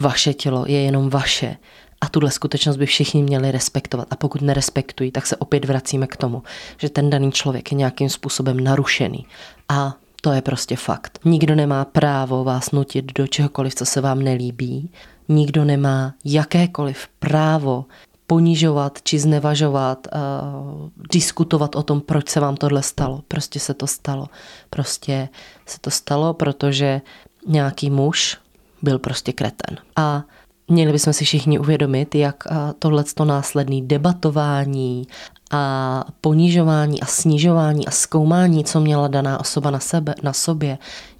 Vaše 0.00 0.34
tělo 0.34 0.64
je 0.68 0.82
jenom 0.82 1.10
vaše 1.10 1.56
a 2.04 2.08
tuhle 2.08 2.30
skutečnost 2.30 2.76
by 2.76 2.86
všichni 2.86 3.22
měli 3.22 3.50
respektovat. 3.50 4.08
A 4.10 4.16
pokud 4.16 4.42
nerespektují, 4.42 5.10
tak 5.10 5.26
se 5.26 5.36
opět 5.36 5.64
vracíme 5.64 6.06
k 6.06 6.16
tomu, 6.16 6.42
že 6.78 6.88
ten 6.88 7.10
daný 7.10 7.32
člověk 7.32 7.72
je 7.72 7.78
nějakým 7.78 8.08
způsobem 8.08 8.64
narušený. 8.64 9.26
A 9.68 9.94
to 10.20 10.32
je 10.32 10.42
prostě 10.42 10.76
fakt. 10.76 11.18
Nikdo 11.24 11.54
nemá 11.54 11.84
právo 11.84 12.44
vás 12.44 12.70
nutit 12.70 13.12
do 13.18 13.26
čehokoliv, 13.26 13.74
co 13.74 13.86
se 13.86 14.00
vám 14.00 14.22
nelíbí. 14.22 14.90
Nikdo 15.28 15.64
nemá 15.64 16.14
jakékoliv 16.24 17.08
právo 17.18 17.84
ponižovat 18.26 18.98
či 19.02 19.18
znevažovat, 19.18 20.08
uh, 20.14 20.88
diskutovat 21.12 21.76
o 21.76 21.82
tom, 21.82 22.00
proč 22.00 22.28
se 22.28 22.40
vám 22.40 22.56
tohle 22.56 22.82
stalo. 22.82 23.22
Prostě 23.28 23.60
se 23.60 23.74
to 23.74 23.86
stalo. 23.86 24.28
Prostě 24.70 25.28
se 25.66 25.80
to 25.80 25.90
stalo, 25.90 26.34
protože 26.34 27.00
nějaký 27.46 27.90
muž 27.90 28.38
byl 28.82 28.98
prostě 28.98 29.32
kreten. 29.32 29.78
A 29.96 30.22
Měli 30.68 30.92
bychom 30.92 31.12
si 31.12 31.24
všichni 31.24 31.58
uvědomit, 31.58 32.14
jak 32.14 32.44
tohleto 32.78 33.24
následné 33.24 33.80
debatování 33.82 35.06
a 35.50 36.04
ponižování 36.20 37.00
a 37.00 37.06
snižování 37.06 37.86
a 37.86 37.90
zkoumání, 37.90 38.64
co 38.64 38.80
měla 38.80 39.08
daná 39.08 39.40
osoba 39.40 39.70
na, 39.70 39.80
sebe, 39.80 40.14
na 40.22 40.32
sobě, 40.32 40.78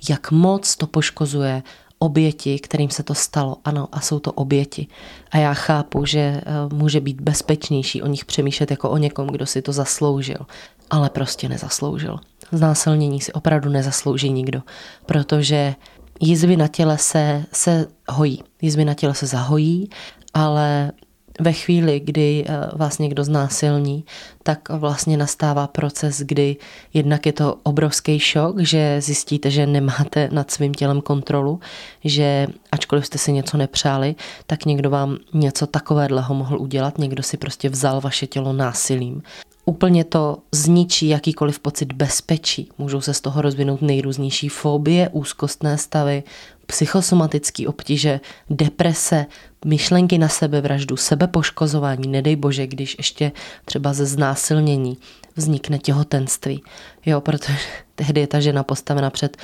jak 0.08 0.30
moc 0.30 0.76
to 0.76 0.86
poškozuje 0.86 1.62
oběti, 1.98 2.58
kterým 2.58 2.90
se 2.90 3.02
to 3.02 3.14
stalo. 3.14 3.56
Ano, 3.64 3.88
a 3.92 4.00
jsou 4.00 4.18
to 4.18 4.32
oběti. 4.32 4.86
A 5.30 5.38
já 5.38 5.54
chápu, 5.54 6.06
že 6.06 6.18
eh, 6.18 6.42
může 6.72 7.00
být 7.00 7.20
bezpečnější 7.20 8.02
o 8.02 8.06
nich 8.06 8.24
přemýšlet 8.24 8.70
jako 8.70 8.90
o 8.90 8.96
někom, 8.96 9.26
kdo 9.26 9.46
si 9.46 9.62
to 9.62 9.72
zasloužil, 9.72 10.46
ale 10.90 11.10
prostě 11.10 11.48
nezasloužil. 11.48 12.18
Znásilnění 12.52 13.20
si 13.20 13.32
opravdu 13.32 13.70
nezaslouží 13.70 14.30
nikdo, 14.30 14.62
protože 15.06 15.74
jizvy 16.20 16.56
na 16.56 16.68
těle 16.68 16.98
se, 16.98 17.44
se 17.52 17.86
hojí. 18.08 18.42
Jizvy 18.62 18.84
na 18.84 18.94
těle 18.94 19.14
se 19.14 19.26
zahojí, 19.26 19.90
ale 20.34 20.92
ve 21.40 21.52
chvíli, 21.52 22.00
kdy 22.00 22.44
eh, 22.46 22.76
vás 22.76 22.98
někdo 22.98 23.24
znásilní, 23.24 24.04
tak 24.42 24.68
vlastně 24.68 25.16
nastává 25.16 25.66
proces, 25.66 26.20
kdy 26.20 26.56
jednak 26.94 27.26
je 27.26 27.32
to 27.32 27.56
obrovský 27.62 28.18
šok, 28.18 28.60
že 28.60 29.00
zjistíte, 29.00 29.50
že 29.50 29.66
nemáte 29.66 30.28
nad 30.32 30.50
svým 30.50 30.74
tělem 30.74 31.00
kontrolu, 31.00 31.60
že 32.04 32.46
ačkoliv 32.72 33.06
jste 33.06 33.18
si 33.18 33.32
něco 33.32 33.56
nepřáli, 33.56 34.14
tak 34.46 34.64
někdo 34.64 34.90
vám 34.90 35.16
něco 35.32 35.66
takového 35.66 36.34
mohl 36.34 36.58
udělat, 36.58 36.98
někdo 36.98 37.22
si 37.22 37.36
prostě 37.36 37.68
vzal 37.68 38.00
vaše 38.00 38.26
tělo 38.26 38.52
násilím. 38.52 39.22
Úplně 39.64 40.04
to 40.04 40.38
zničí 40.52 41.08
jakýkoliv 41.08 41.58
pocit 41.58 41.92
bezpečí. 41.92 42.68
Můžou 42.78 43.00
se 43.00 43.14
z 43.14 43.20
toho 43.20 43.42
rozvinout 43.42 43.82
nejrůznější 43.82 44.48
fobie, 44.48 45.08
úzkostné 45.08 45.78
stavy, 45.78 46.22
psychosomatické 46.66 47.68
obtíže, 47.68 48.20
deprese, 48.50 49.26
myšlenky 49.64 50.18
na 50.18 50.28
sebevraždu, 50.28 50.96
sebepoškozování, 50.96 52.08
nedej 52.08 52.36
bože, 52.36 52.66
když 52.66 52.94
ještě 52.98 53.32
třeba 53.64 53.92
ze 53.92 54.06
znásilnění 54.06 54.96
vznikne 55.36 55.78
těhotenství. 55.78 56.62
Jo, 57.06 57.20
protože 57.20 57.58
tehdy 57.94 58.20
je 58.20 58.26
ta 58.26 58.40
žena 58.40 58.62
postavena 58.62 59.10
před 59.10 59.36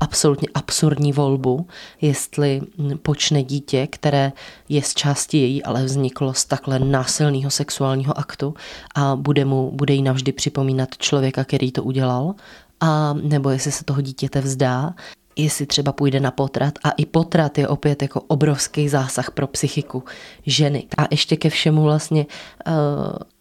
absolutně 0.00 0.48
absurdní 0.54 1.12
volbu, 1.12 1.66
jestli 2.00 2.60
počne 3.02 3.42
dítě, 3.42 3.86
které 3.86 4.32
je 4.68 4.82
z 4.82 4.94
části 4.94 5.38
její, 5.38 5.62
ale 5.62 5.84
vzniklo 5.84 6.34
z 6.34 6.44
takhle 6.44 6.78
násilného 6.78 7.50
sexuálního 7.50 8.18
aktu 8.18 8.54
a 8.94 9.16
bude, 9.16 9.44
mu, 9.44 9.70
bude 9.70 9.94
jí 9.94 10.02
navždy 10.02 10.32
připomínat 10.32 10.98
člověka, 10.98 11.44
který 11.44 11.72
to 11.72 11.82
udělal, 11.82 12.34
a 12.80 13.12
nebo 13.12 13.50
jestli 13.50 13.72
se 13.72 13.84
toho 13.84 14.00
dítěte 14.00 14.40
vzdá, 14.40 14.94
jestli 15.36 15.66
třeba 15.66 15.92
půjde 15.92 16.20
na 16.20 16.30
potrat. 16.30 16.78
A 16.84 16.90
i 16.90 17.06
potrat 17.06 17.58
je 17.58 17.68
opět 17.68 18.02
jako 18.02 18.20
obrovský 18.20 18.88
zásah 18.88 19.30
pro 19.30 19.46
psychiku 19.46 20.04
ženy. 20.46 20.86
A 20.98 21.06
ještě 21.10 21.36
ke 21.36 21.50
všemu 21.50 21.82
vlastně 21.82 22.26
uh, 22.66 22.74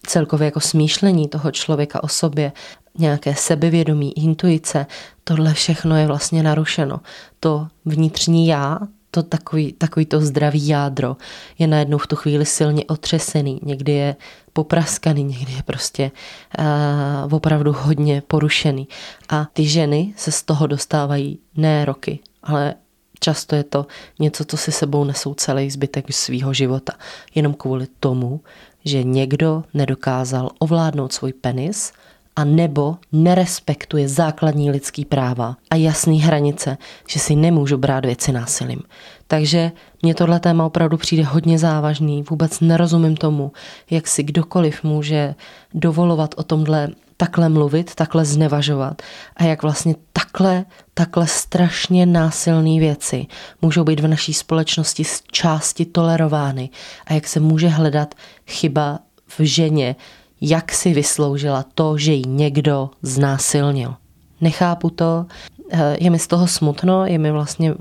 celkově 0.08 0.46
jako 0.46 0.60
smýšlení 0.60 1.28
toho 1.28 1.52
člověka 1.52 2.04
o 2.04 2.08
sobě, 2.08 2.52
nějaké 2.98 3.36
sebevědomí, 3.36 4.18
intuice, 4.20 4.86
tohle 5.24 5.54
všechno 5.54 5.98
je 5.98 6.08
vlastně 6.08 6.44
narušeno. 6.44 7.00
To 7.40 7.68
vnitřní 7.86 8.48
já, 8.48 8.80
to 9.14 9.24
takový, 9.24 9.74
takový 9.74 10.06
to 10.06 10.22
zdravý 10.22 10.68
jádro 10.68 11.18
je 11.60 11.68
najednou 11.68 11.98
v 11.98 12.08
tu 12.08 12.16
chvíli 12.16 12.46
silně 12.46 12.84
otřesený, 12.86 13.60
někdy 13.64 13.92
je 13.92 14.16
popraskaný, 14.54 15.24
někdy 15.24 15.54
je 15.54 15.64
prostě 15.64 16.12
uh, 16.60 17.34
opravdu 17.34 17.76
hodně 17.78 18.22
porušený. 18.28 18.88
A 19.30 19.48
ty 19.54 19.66
ženy 19.66 20.14
se 20.18 20.32
z 20.32 20.44
toho 20.44 20.68
dostávají 20.68 21.40
ne 21.56 21.86
roky, 21.86 22.20
ale 22.44 22.74
často 23.20 23.56
je 23.56 23.64
to 23.64 23.86
něco, 24.20 24.46
co 24.46 24.58
si 24.58 24.72
sebou 24.72 25.04
nesou 25.04 25.34
celý 25.34 25.70
zbytek 25.70 26.14
svého 26.14 26.54
života. 26.54 26.94
Jenom 27.36 27.54
kvůli 27.54 27.88
tomu, 28.00 28.42
že 28.86 29.04
někdo 29.04 29.64
nedokázal 29.74 30.50
ovládnout 30.60 31.14
svůj 31.14 31.34
penis 31.34 31.94
a 32.36 32.44
nebo 32.44 32.96
nerespektuje 33.12 34.10
základní 34.10 34.72
lidský 34.72 35.06
práva 35.06 35.56
a 35.70 35.76
jasné 35.76 36.16
hranice, 36.16 36.78
že 37.08 37.20
si 37.20 37.36
nemůžu 37.36 37.78
brát 37.78 38.06
věci 38.06 38.32
násilím. 38.32 38.82
Takže 39.28 39.72
mně 40.02 40.16
tohle 40.16 40.40
téma 40.40 40.66
opravdu 40.66 40.98
přijde 40.98 41.24
hodně 41.24 41.60
závažný, 41.60 42.24
vůbec 42.30 42.60
nerozumím 42.60 43.16
tomu, 43.16 43.52
jak 43.90 44.08
si 44.08 44.24
kdokoliv 44.24 44.84
může 44.84 45.36
dovolovat 45.74 46.36
o 46.38 46.44
tomhle 46.44 46.90
takhle 47.18 47.50
mluvit, 47.50 47.96
takhle 47.96 48.26
znevažovat 48.26 49.02
a 49.38 49.44
jak 49.44 49.64
vlastně 49.64 49.96
takhle, 50.14 50.66
takhle 50.94 51.28
strašně 51.28 52.06
násilné 52.06 52.80
věci 52.80 53.26
můžou 53.62 53.84
být 53.84 54.00
v 54.00 54.08
naší 54.08 54.34
společnosti 54.34 55.04
z 55.04 55.24
části 55.32 55.86
tolerovány 55.86 56.70
a 57.06 57.14
jak 57.14 57.28
se 57.28 57.40
může 57.40 57.68
hledat 57.68 58.16
chyba 58.48 59.00
v 59.28 59.40
ženě, 59.40 59.96
jak 60.42 60.72
si 60.72 60.94
vysloužila 60.94 61.66
to, 61.76 61.98
že 61.98 62.14
ji 62.14 62.24
někdo 62.28 62.90
znásilnil. 63.02 63.96
Nechápu 64.42 64.90
to, 64.90 65.26
eh, 65.72 65.98
je 66.00 66.10
mi 66.10 66.20
z 66.20 66.28
toho 66.28 66.48
smutno, 66.48 67.06
je 67.06 67.18
mi 67.18 67.32
vlastně 67.32 67.74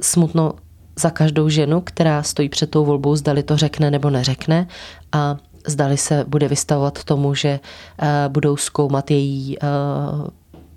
smutno 0.00 0.54
za 0.98 1.10
každou 1.10 1.48
ženu, 1.48 1.80
která 1.80 2.22
stojí 2.22 2.48
před 2.48 2.70
tou 2.70 2.84
volbou, 2.84 3.16
zdali 3.16 3.42
to 3.42 3.56
řekne 3.56 3.90
nebo 3.90 4.10
neřekne 4.10 4.66
a 5.12 5.36
zdali 5.66 5.96
se 5.96 6.24
bude 6.28 6.48
vystavovat 6.48 7.04
tomu, 7.04 7.34
že 7.34 7.60
eh, 8.02 8.28
budou 8.28 8.56
zkoumat 8.56 9.10
její, 9.10 9.56
eh, 9.62 9.66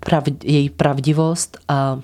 prav, 0.00 0.24
její 0.44 0.70
pravdivost 0.70 1.58
a 1.68 2.00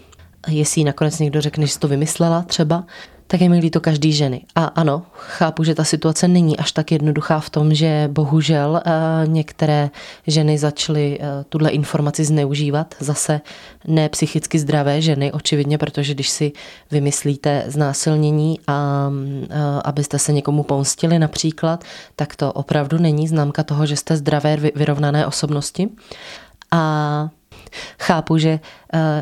jestli 0.48 0.84
nakonec 0.84 1.18
někdo 1.18 1.40
řekne, 1.40 1.66
že 1.66 1.78
to 1.78 1.88
vymyslela 1.88 2.42
třeba, 2.42 2.84
tak 3.30 3.40
je 3.40 3.48
mi 3.48 3.58
líto 3.58 3.80
každý 3.80 4.12
ženy. 4.12 4.42
A 4.54 4.64
ano, 4.64 5.02
chápu, 5.14 5.64
že 5.64 5.74
ta 5.74 5.84
situace 5.84 6.28
není 6.28 6.58
až 6.58 6.72
tak 6.72 6.92
jednoduchá 6.92 7.40
v 7.40 7.50
tom, 7.50 7.74
že 7.74 8.08
bohužel 8.12 8.82
uh, 8.86 9.32
některé 9.32 9.90
ženy 10.26 10.58
začaly 10.58 11.18
uh, 11.18 11.26
tuhle 11.48 11.70
informaci 11.70 12.24
zneužívat. 12.24 12.94
Zase 12.98 13.40
ne 13.86 14.08
psychicky 14.08 14.58
zdravé 14.58 15.02
ženy, 15.02 15.32
očividně, 15.32 15.78
protože 15.78 16.14
když 16.14 16.28
si 16.28 16.52
vymyslíte 16.90 17.64
znásilnění 17.66 18.60
a 18.66 19.08
uh, 19.10 19.46
abyste 19.84 20.18
se 20.18 20.32
někomu 20.32 20.62
pomstili 20.62 21.18
například, 21.18 21.84
tak 22.16 22.36
to 22.36 22.52
opravdu 22.52 22.98
není 22.98 23.28
známka 23.28 23.62
toho, 23.62 23.86
že 23.86 23.96
jste 23.96 24.16
zdravé, 24.16 24.56
vyrovnané 24.56 25.26
osobnosti. 25.26 25.88
A 26.70 27.28
chápu, 27.98 28.38
že 28.38 28.60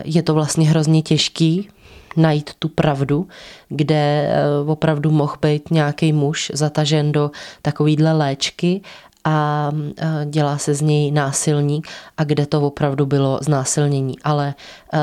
je 0.04 0.22
to 0.22 0.34
vlastně 0.34 0.68
hrozně 0.68 1.02
těžký 1.02 1.68
najít 2.16 2.50
tu 2.58 2.68
pravdu, 2.68 3.28
kde 3.68 4.30
eh, 4.30 4.42
opravdu 4.66 5.10
mohl 5.10 5.34
být 5.42 5.70
nějaký 5.70 6.12
muž 6.12 6.52
zatažen 6.54 7.12
do 7.12 7.30
takovýhle 7.62 8.12
léčky 8.12 8.80
a 9.24 9.70
eh, 9.96 10.26
dělá 10.26 10.58
se 10.58 10.74
z 10.74 10.80
něj 10.80 11.10
násilník 11.10 11.88
a 12.16 12.24
kde 12.24 12.46
to 12.46 12.60
opravdu 12.60 13.06
bylo 13.06 13.38
znásilnění. 13.42 14.18
Ale 14.24 14.54
eh, 14.92 14.98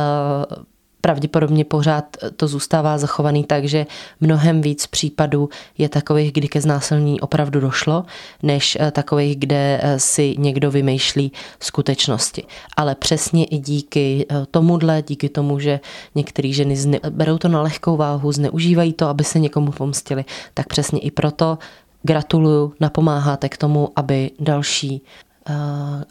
pravděpodobně 1.05 1.65
pořád 1.65 2.17
to 2.35 2.47
zůstává 2.47 2.97
zachovaný 2.97 3.43
tak, 3.43 3.65
že 3.65 3.85
mnohem 4.21 4.61
víc 4.61 4.87
případů 4.87 5.49
je 5.77 5.89
takových, 5.89 6.31
kdy 6.31 6.47
ke 6.47 6.61
znásilnění 6.61 7.21
opravdu 7.21 7.59
došlo, 7.59 8.05
než 8.43 8.77
eh, 8.79 8.91
takových, 8.91 9.37
kde 9.37 9.79
eh, 9.81 9.99
si 9.99 10.35
někdo 10.37 10.71
vymýšlí 10.71 11.31
skutečnosti. 11.59 12.43
Ale 12.77 12.95
přesně 12.95 13.45
i 13.45 13.57
díky 13.57 14.25
eh, 14.29 14.45
tomuhle, 14.51 15.03
díky 15.07 15.29
tomu, 15.29 15.59
že 15.59 15.79
některé 16.15 16.51
ženy 16.51 16.75
zne, 16.75 16.99
berou 17.09 17.37
to 17.37 17.47
na 17.47 17.61
lehkou 17.61 17.97
váhu, 17.97 18.31
zneužívají 18.31 18.93
to, 18.93 19.07
aby 19.07 19.23
se 19.23 19.39
někomu 19.39 19.71
pomstili, 19.71 20.25
tak 20.53 20.67
přesně 20.67 20.99
i 20.99 21.11
proto 21.11 21.57
gratuluju, 22.03 22.73
napomáháte 22.79 23.49
k 23.49 23.57
tomu, 23.57 23.89
aby 23.95 24.31
další 24.39 25.01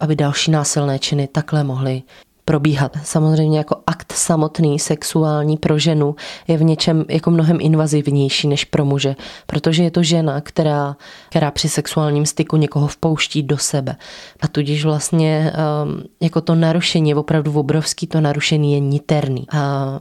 aby 0.01 0.17
další 0.17 0.51
násilné 0.51 0.99
činy 0.99 1.27
takhle 1.27 1.65
mohly 1.65 2.03
probíhat. 2.45 2.97
Samozřejmě 3.03 3.59
jako 3.59 3.77
akt 3.87 4.13
samotný 4.13 4.79
sexuální 4.79 5.57
pro 5.57 5.79
ženu 5.79 6.17
je 6.49 6.57
v 6.57 6.63
něčem 6.63 7.05
jako 7.09 7.31
mnohem 7.31 7.59
invazivnější 7.61 8.49
než 8.49 8.65
pro 8.65 8.85
muže, 8.85 9.17
protože 9.47 9.83
je 9.83 9.91
to 9.91 10.03
žena, 10.03 10.41
která, 10.41 10.97
která 11.29 11.51
při 11.51 11.69
sexuálním 11.69 12.27
styku 12.27 12.57
někoho 12.57 12.87
vpouští 12.87 13.43
do 13.43 13.59
sebe. 13.59 13.97
A 14.41 14.49
tudíž 14.49 14.85
vlastně 14.85 15.53
um, 15.85 16.03
jako 16.21 16.41
to 16.41 16.55
narušení 16.55 17.11
je 17.11 17.17
opravdu 17.17 17.53
obrovský, 17.53 18.07
to 18.07 18.21
narušení 18.21 18.73
je 18.73 18.81
niterný. 18.81 19.47
A 19.53 20.01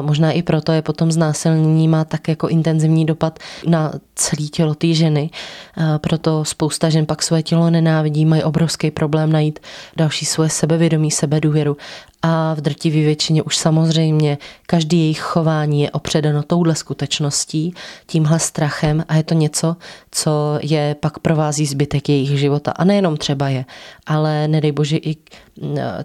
možná 0.00 0.32
i 0.32 0.42
proto 0.42 0.72
je 0.72 0.82
potom 0.82 1.12
znásilnění 1.12 1.88
má 1.88 2.04
tak 2.04 2.28
jako 2.28 2.48
intenzivní 2.48 3.06
dopad 3.06 3.38
na 3.66 3.92
celé 4.14 4.48
tělo 4.48 4.74
té 4.74 4.94
ženy. 4.94 5.30
Proto 6.00 6.44
spousta 6.44 6.90
žen 6.90 7.06
pak 7.06 7.22
své 7.22 7.42
tělo 7.42 7.70
nenávidí, 7.70 8.24
mají 8.26 8.42
obrovský 8.42 8.90
problém 8.90 9.32
najít 9.32 9.58
další 9.96 10.24
svoje 10.26 10.50
sebevědomí, 10.50 11.10
sebedůvěru 11.10 11.76
a 12.26 12.54
v 12.54 12.60
drtivé 12.60 12.96
většině 12.96 13.42
už 13.42 13.56
samozřejmě 13.56 14.38
každý 14.66 14.98
jejich 15.00 15.20
chování 15.20 15.82
je 15.82 15.90
opředeno 15.90 16.42
touhle 16.42 16.74
skutečností, 16.74 17.74
tímhle 18.06 18.38
strachem 18.38 19.04
a 19.08 19.16
je 19.16 19.22
to 19.22 19.34
něco, 19.34 19.76
co 20.10 20.58
je 20.62 20.96
pak 21.00 21.18
provází 21.18 21.66
zbytek 21.66 22.08
jejich 22.08 22.38
života. 22.38 22.70
A 22.70 22.84
nejenom 22.84 23.16
třeba 23.16 23.48
je, 23.48 23.64
ale 24.06 24.48
nedej 24.48 24.72
bože 24.72 24.96
i 24.96 25.16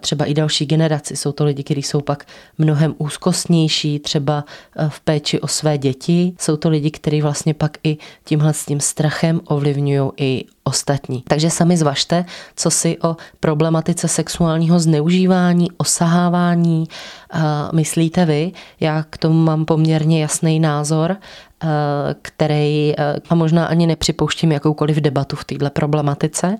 třeba 0.00 0.24
i 0.24 0.34
další 0.34 0.66
generaci. 0.66 1.16
Jsou 1.16 1.32
to 1.32 1.44
lidi, 1.44 1.62
kteří 1.62 1.82
jsou 1.82 2.00
pak 2.00 2.24
mnohem 2.58 2.94
úzkostnější, 2.98 3.98
třeba 3.98 4.44
e, 4.76 4.88
v 4.88 5.00
péči 5.00 5.40
o 5.40 5.48
své 5.48 5.78
děti. 5.78 6.32
Jsou 6.38 6.56
to 6.56 6.68
lidi, 6.68 6.90
kteří 6.90 7.22
vlastně 7.22 7.54
pak 7.54 7.78
i 7.84 7.96
tímhle 8.24 8.54
s 8.54 8.66
tím 8.66 8.80
strachem 8.80 9.40
ovlivňují 9.44 10.10
i 10.16 10.44
ostatní. 10.70 11.24
Takže 11.28 11.50
sami 11.50 11.76
zvažte, 11.76 12.24
co 12.56 12.70
si 12.70 12.98
o 13.02 13.16
problematice 13.40 14.08
sexuálního 14.08 14.80
zneužívání, 14.80 15.68
osahání 15.76 16.20
selhávání 16.20 16.88
myslíte 17.72 18.24
vy. 18.24 18.52
Já 18.80 19.04
k 19.10 19.18
tomu 19.18 19.44
mám 19.44 19.64
poměrně 19.64 20.22
jasný 20.22 20.60
názor, 20.60 21.16
který 22.22 22.94
a 23.30 23.34
možná 23.34 23.66
ani 23.66 23.86
nepřipouštím 23.86 24.52
jakoukoliv 24.52 24.96
debatu 24.96 25.36
v 25.36 25.44
této 25.44 25.70
problematice. 25.70 26.56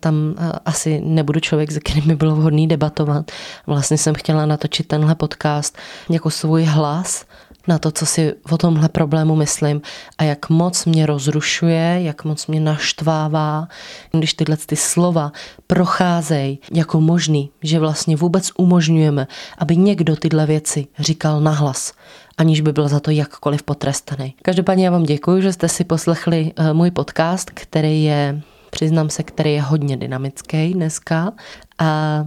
Tam 0.00 0.34
asi 0.64 1.00
nebudu 1.04 1.40
člověk, 1.40 1.72
se 1.72 1.80
kterým 1.80 2.06
by 2.06 2.16
bylo 2.16 2.36
vhodný 2.36 2.68
debatovat. 2.68 3.30
Vlastně 3.66 3.98
jsem 3.98 4.14
chtěla 4.14 4.46
natočit 4.46 4.88
tenhle 4.88 5.14
podcast 5.14 5.78
jako 6.10 6.30
svůj 6.30 6.64
hlas, 6.64 7.24
na 7.68 7.78
to, 7.78 7.90
co 7.90 8.06
si 8.06 8.34
o 8.50 8.58
tomhle 8.58 8.88
problému 8.88 9.36
myslím 9.36 9.80
a 10.18 10.24
jak 10.24 10.50
moc 10.50 10.84
mě 10.84 11.06
rozrušuje, 11.06 11.98
jak 12.02 12.24
moc 12.24 12.46
mě 12.46 12.60
naštvává, 12.60 13.68
když 14.12 14.34
tyhle 14.34 14.56
ty 14.56 14.76
slova 14.76 15.32
procházejí 15.66 16.58
jako 16.72 17.00
možný, 17.00 17.50
že 17.62 17.78
vlastně 17.78 18.16
vůbec 18.16 18.50
umožňujeme, 18.58 19.26
aby 19.58 19.76
někdo 19.76 20.16
tyhle 20.16 20.46
věci 20.46 20.86
říkal 20.98 21.40
nahlas 21.40 21.92
aniž 22.38 22.60
by 22.60 22.72
byl 22.72 22.88
za 22.88 23.00
to 23.00 23.10
jakkoliv 23.10 23.62
potrestaný. 23.62 24.34
Každopádně 24.42 24.84
já 24.84 24.90
vám 24.90 25.02
děkuji, 25.02 25.42
že 25.42 25.52
jste 25.52 25.68
si 25.68 25.84
poslechli 25.84 26.52
eh, 26.56 26.72
můj 26.72 26.90
podcast, 26.90 27.50
který 27.50 28.04
je, 28.04 28.40
přiznám 28.70 29.10
se, 29.10 29.22
který 29.22 29.52
je 29.52 29.62
hodně 29.62 29.96
dynamický 29.96 30.74
dneska 30.74 31.32
a 31.78 32.24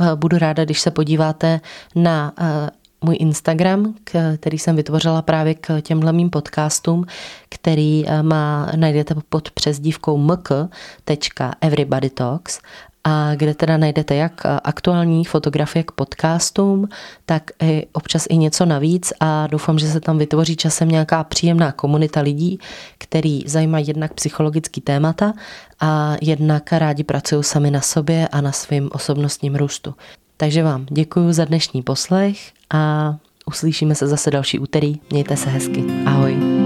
eh, 0.00 0.16
budu 0.16 0.38
ráda, 0.38 0.64
když 0.64 0.80
se 0.80 0.90
podíváte 0.90 1.60
na 1.94 2.32
eh, 2.38 2.70
můj 3.04 3.16
Instagram, 3.20 3.94
který 4.36 4.58
jsem 4.58 4.76
vytvořila 4.76 5.22
právě 5.22 5.54
k 5.54 5.80
těmhle 5.80 6.12
mým 6.12 6.30
podcastům, 6.30 7.06
který 7.48 8.04
eh, 8.06 8.22
má, 8.22 8.72
najdete 8.76 9.14
pod 9.28 9.50
přezdívkou 9.50 10.18
mk.everybodytalks 10.18 12.60
a 13.04 13.34
kde 13.34 13.54
teda 13.54 13.76
najdete 13.76 14.14
jak 14.14 14.42
eh, 14.44 14.60
aktuální 14.64 15.24
fotografie 15.24 15.82
k 15.82 15.92
podcastům, 15.92 16.88
tak 17.26 17.50
i 17.62 17.86
občas 17.92 18.26
i 18.28 18.36
něco 18.36 18.66
navíc 18.66 19.12
a 19.20 19.46
doufám, 19.46 19.78
že 19.78 19.88
se 19.88 20.00
tam 20.00 20.18
vytvoří 20.18 20.56
časem 20.56 20.88
nějaká 20.88 21.24
příjemná 21.24 21.72
komunita 21.72 22.20
lidí, 22.20 22.58
který 22.98 23.42
zajímají 23.46 23.88
jednak 23.88 24.14
psychologický 24.14 24.80
témata 24.80 25.32
a 25.80 26.16
jednak 26.20 26.72
rádi 26.72 27.04
pracují 27.04 27.44
sami 27.44 27.70
na 27.70 27.80
sobě 27.80 28.28
a 28.28 28.40
na 28.40 28.52
svém 28.52 28.88
osobnostním 28.92 29.54
růstu. 29.54 29.94
Takže 30.40 30.62
vám 30.62 30.86
děkuji 30.90 31.32
za 31.32 31.44
dnešní 31.44 31.82
poslech 31.82 32.38
a 32.74 33.14
uslyšíme 33.46 33.94
se 33.94 34.06
zase 34.06 34.30
další 34.30 34.58
úterý. 34.58 34.94
Mějte 35.10 35.36
se 35.36 35.50
hezky. 35.50 35.84
Ahoj. 36.06 36.57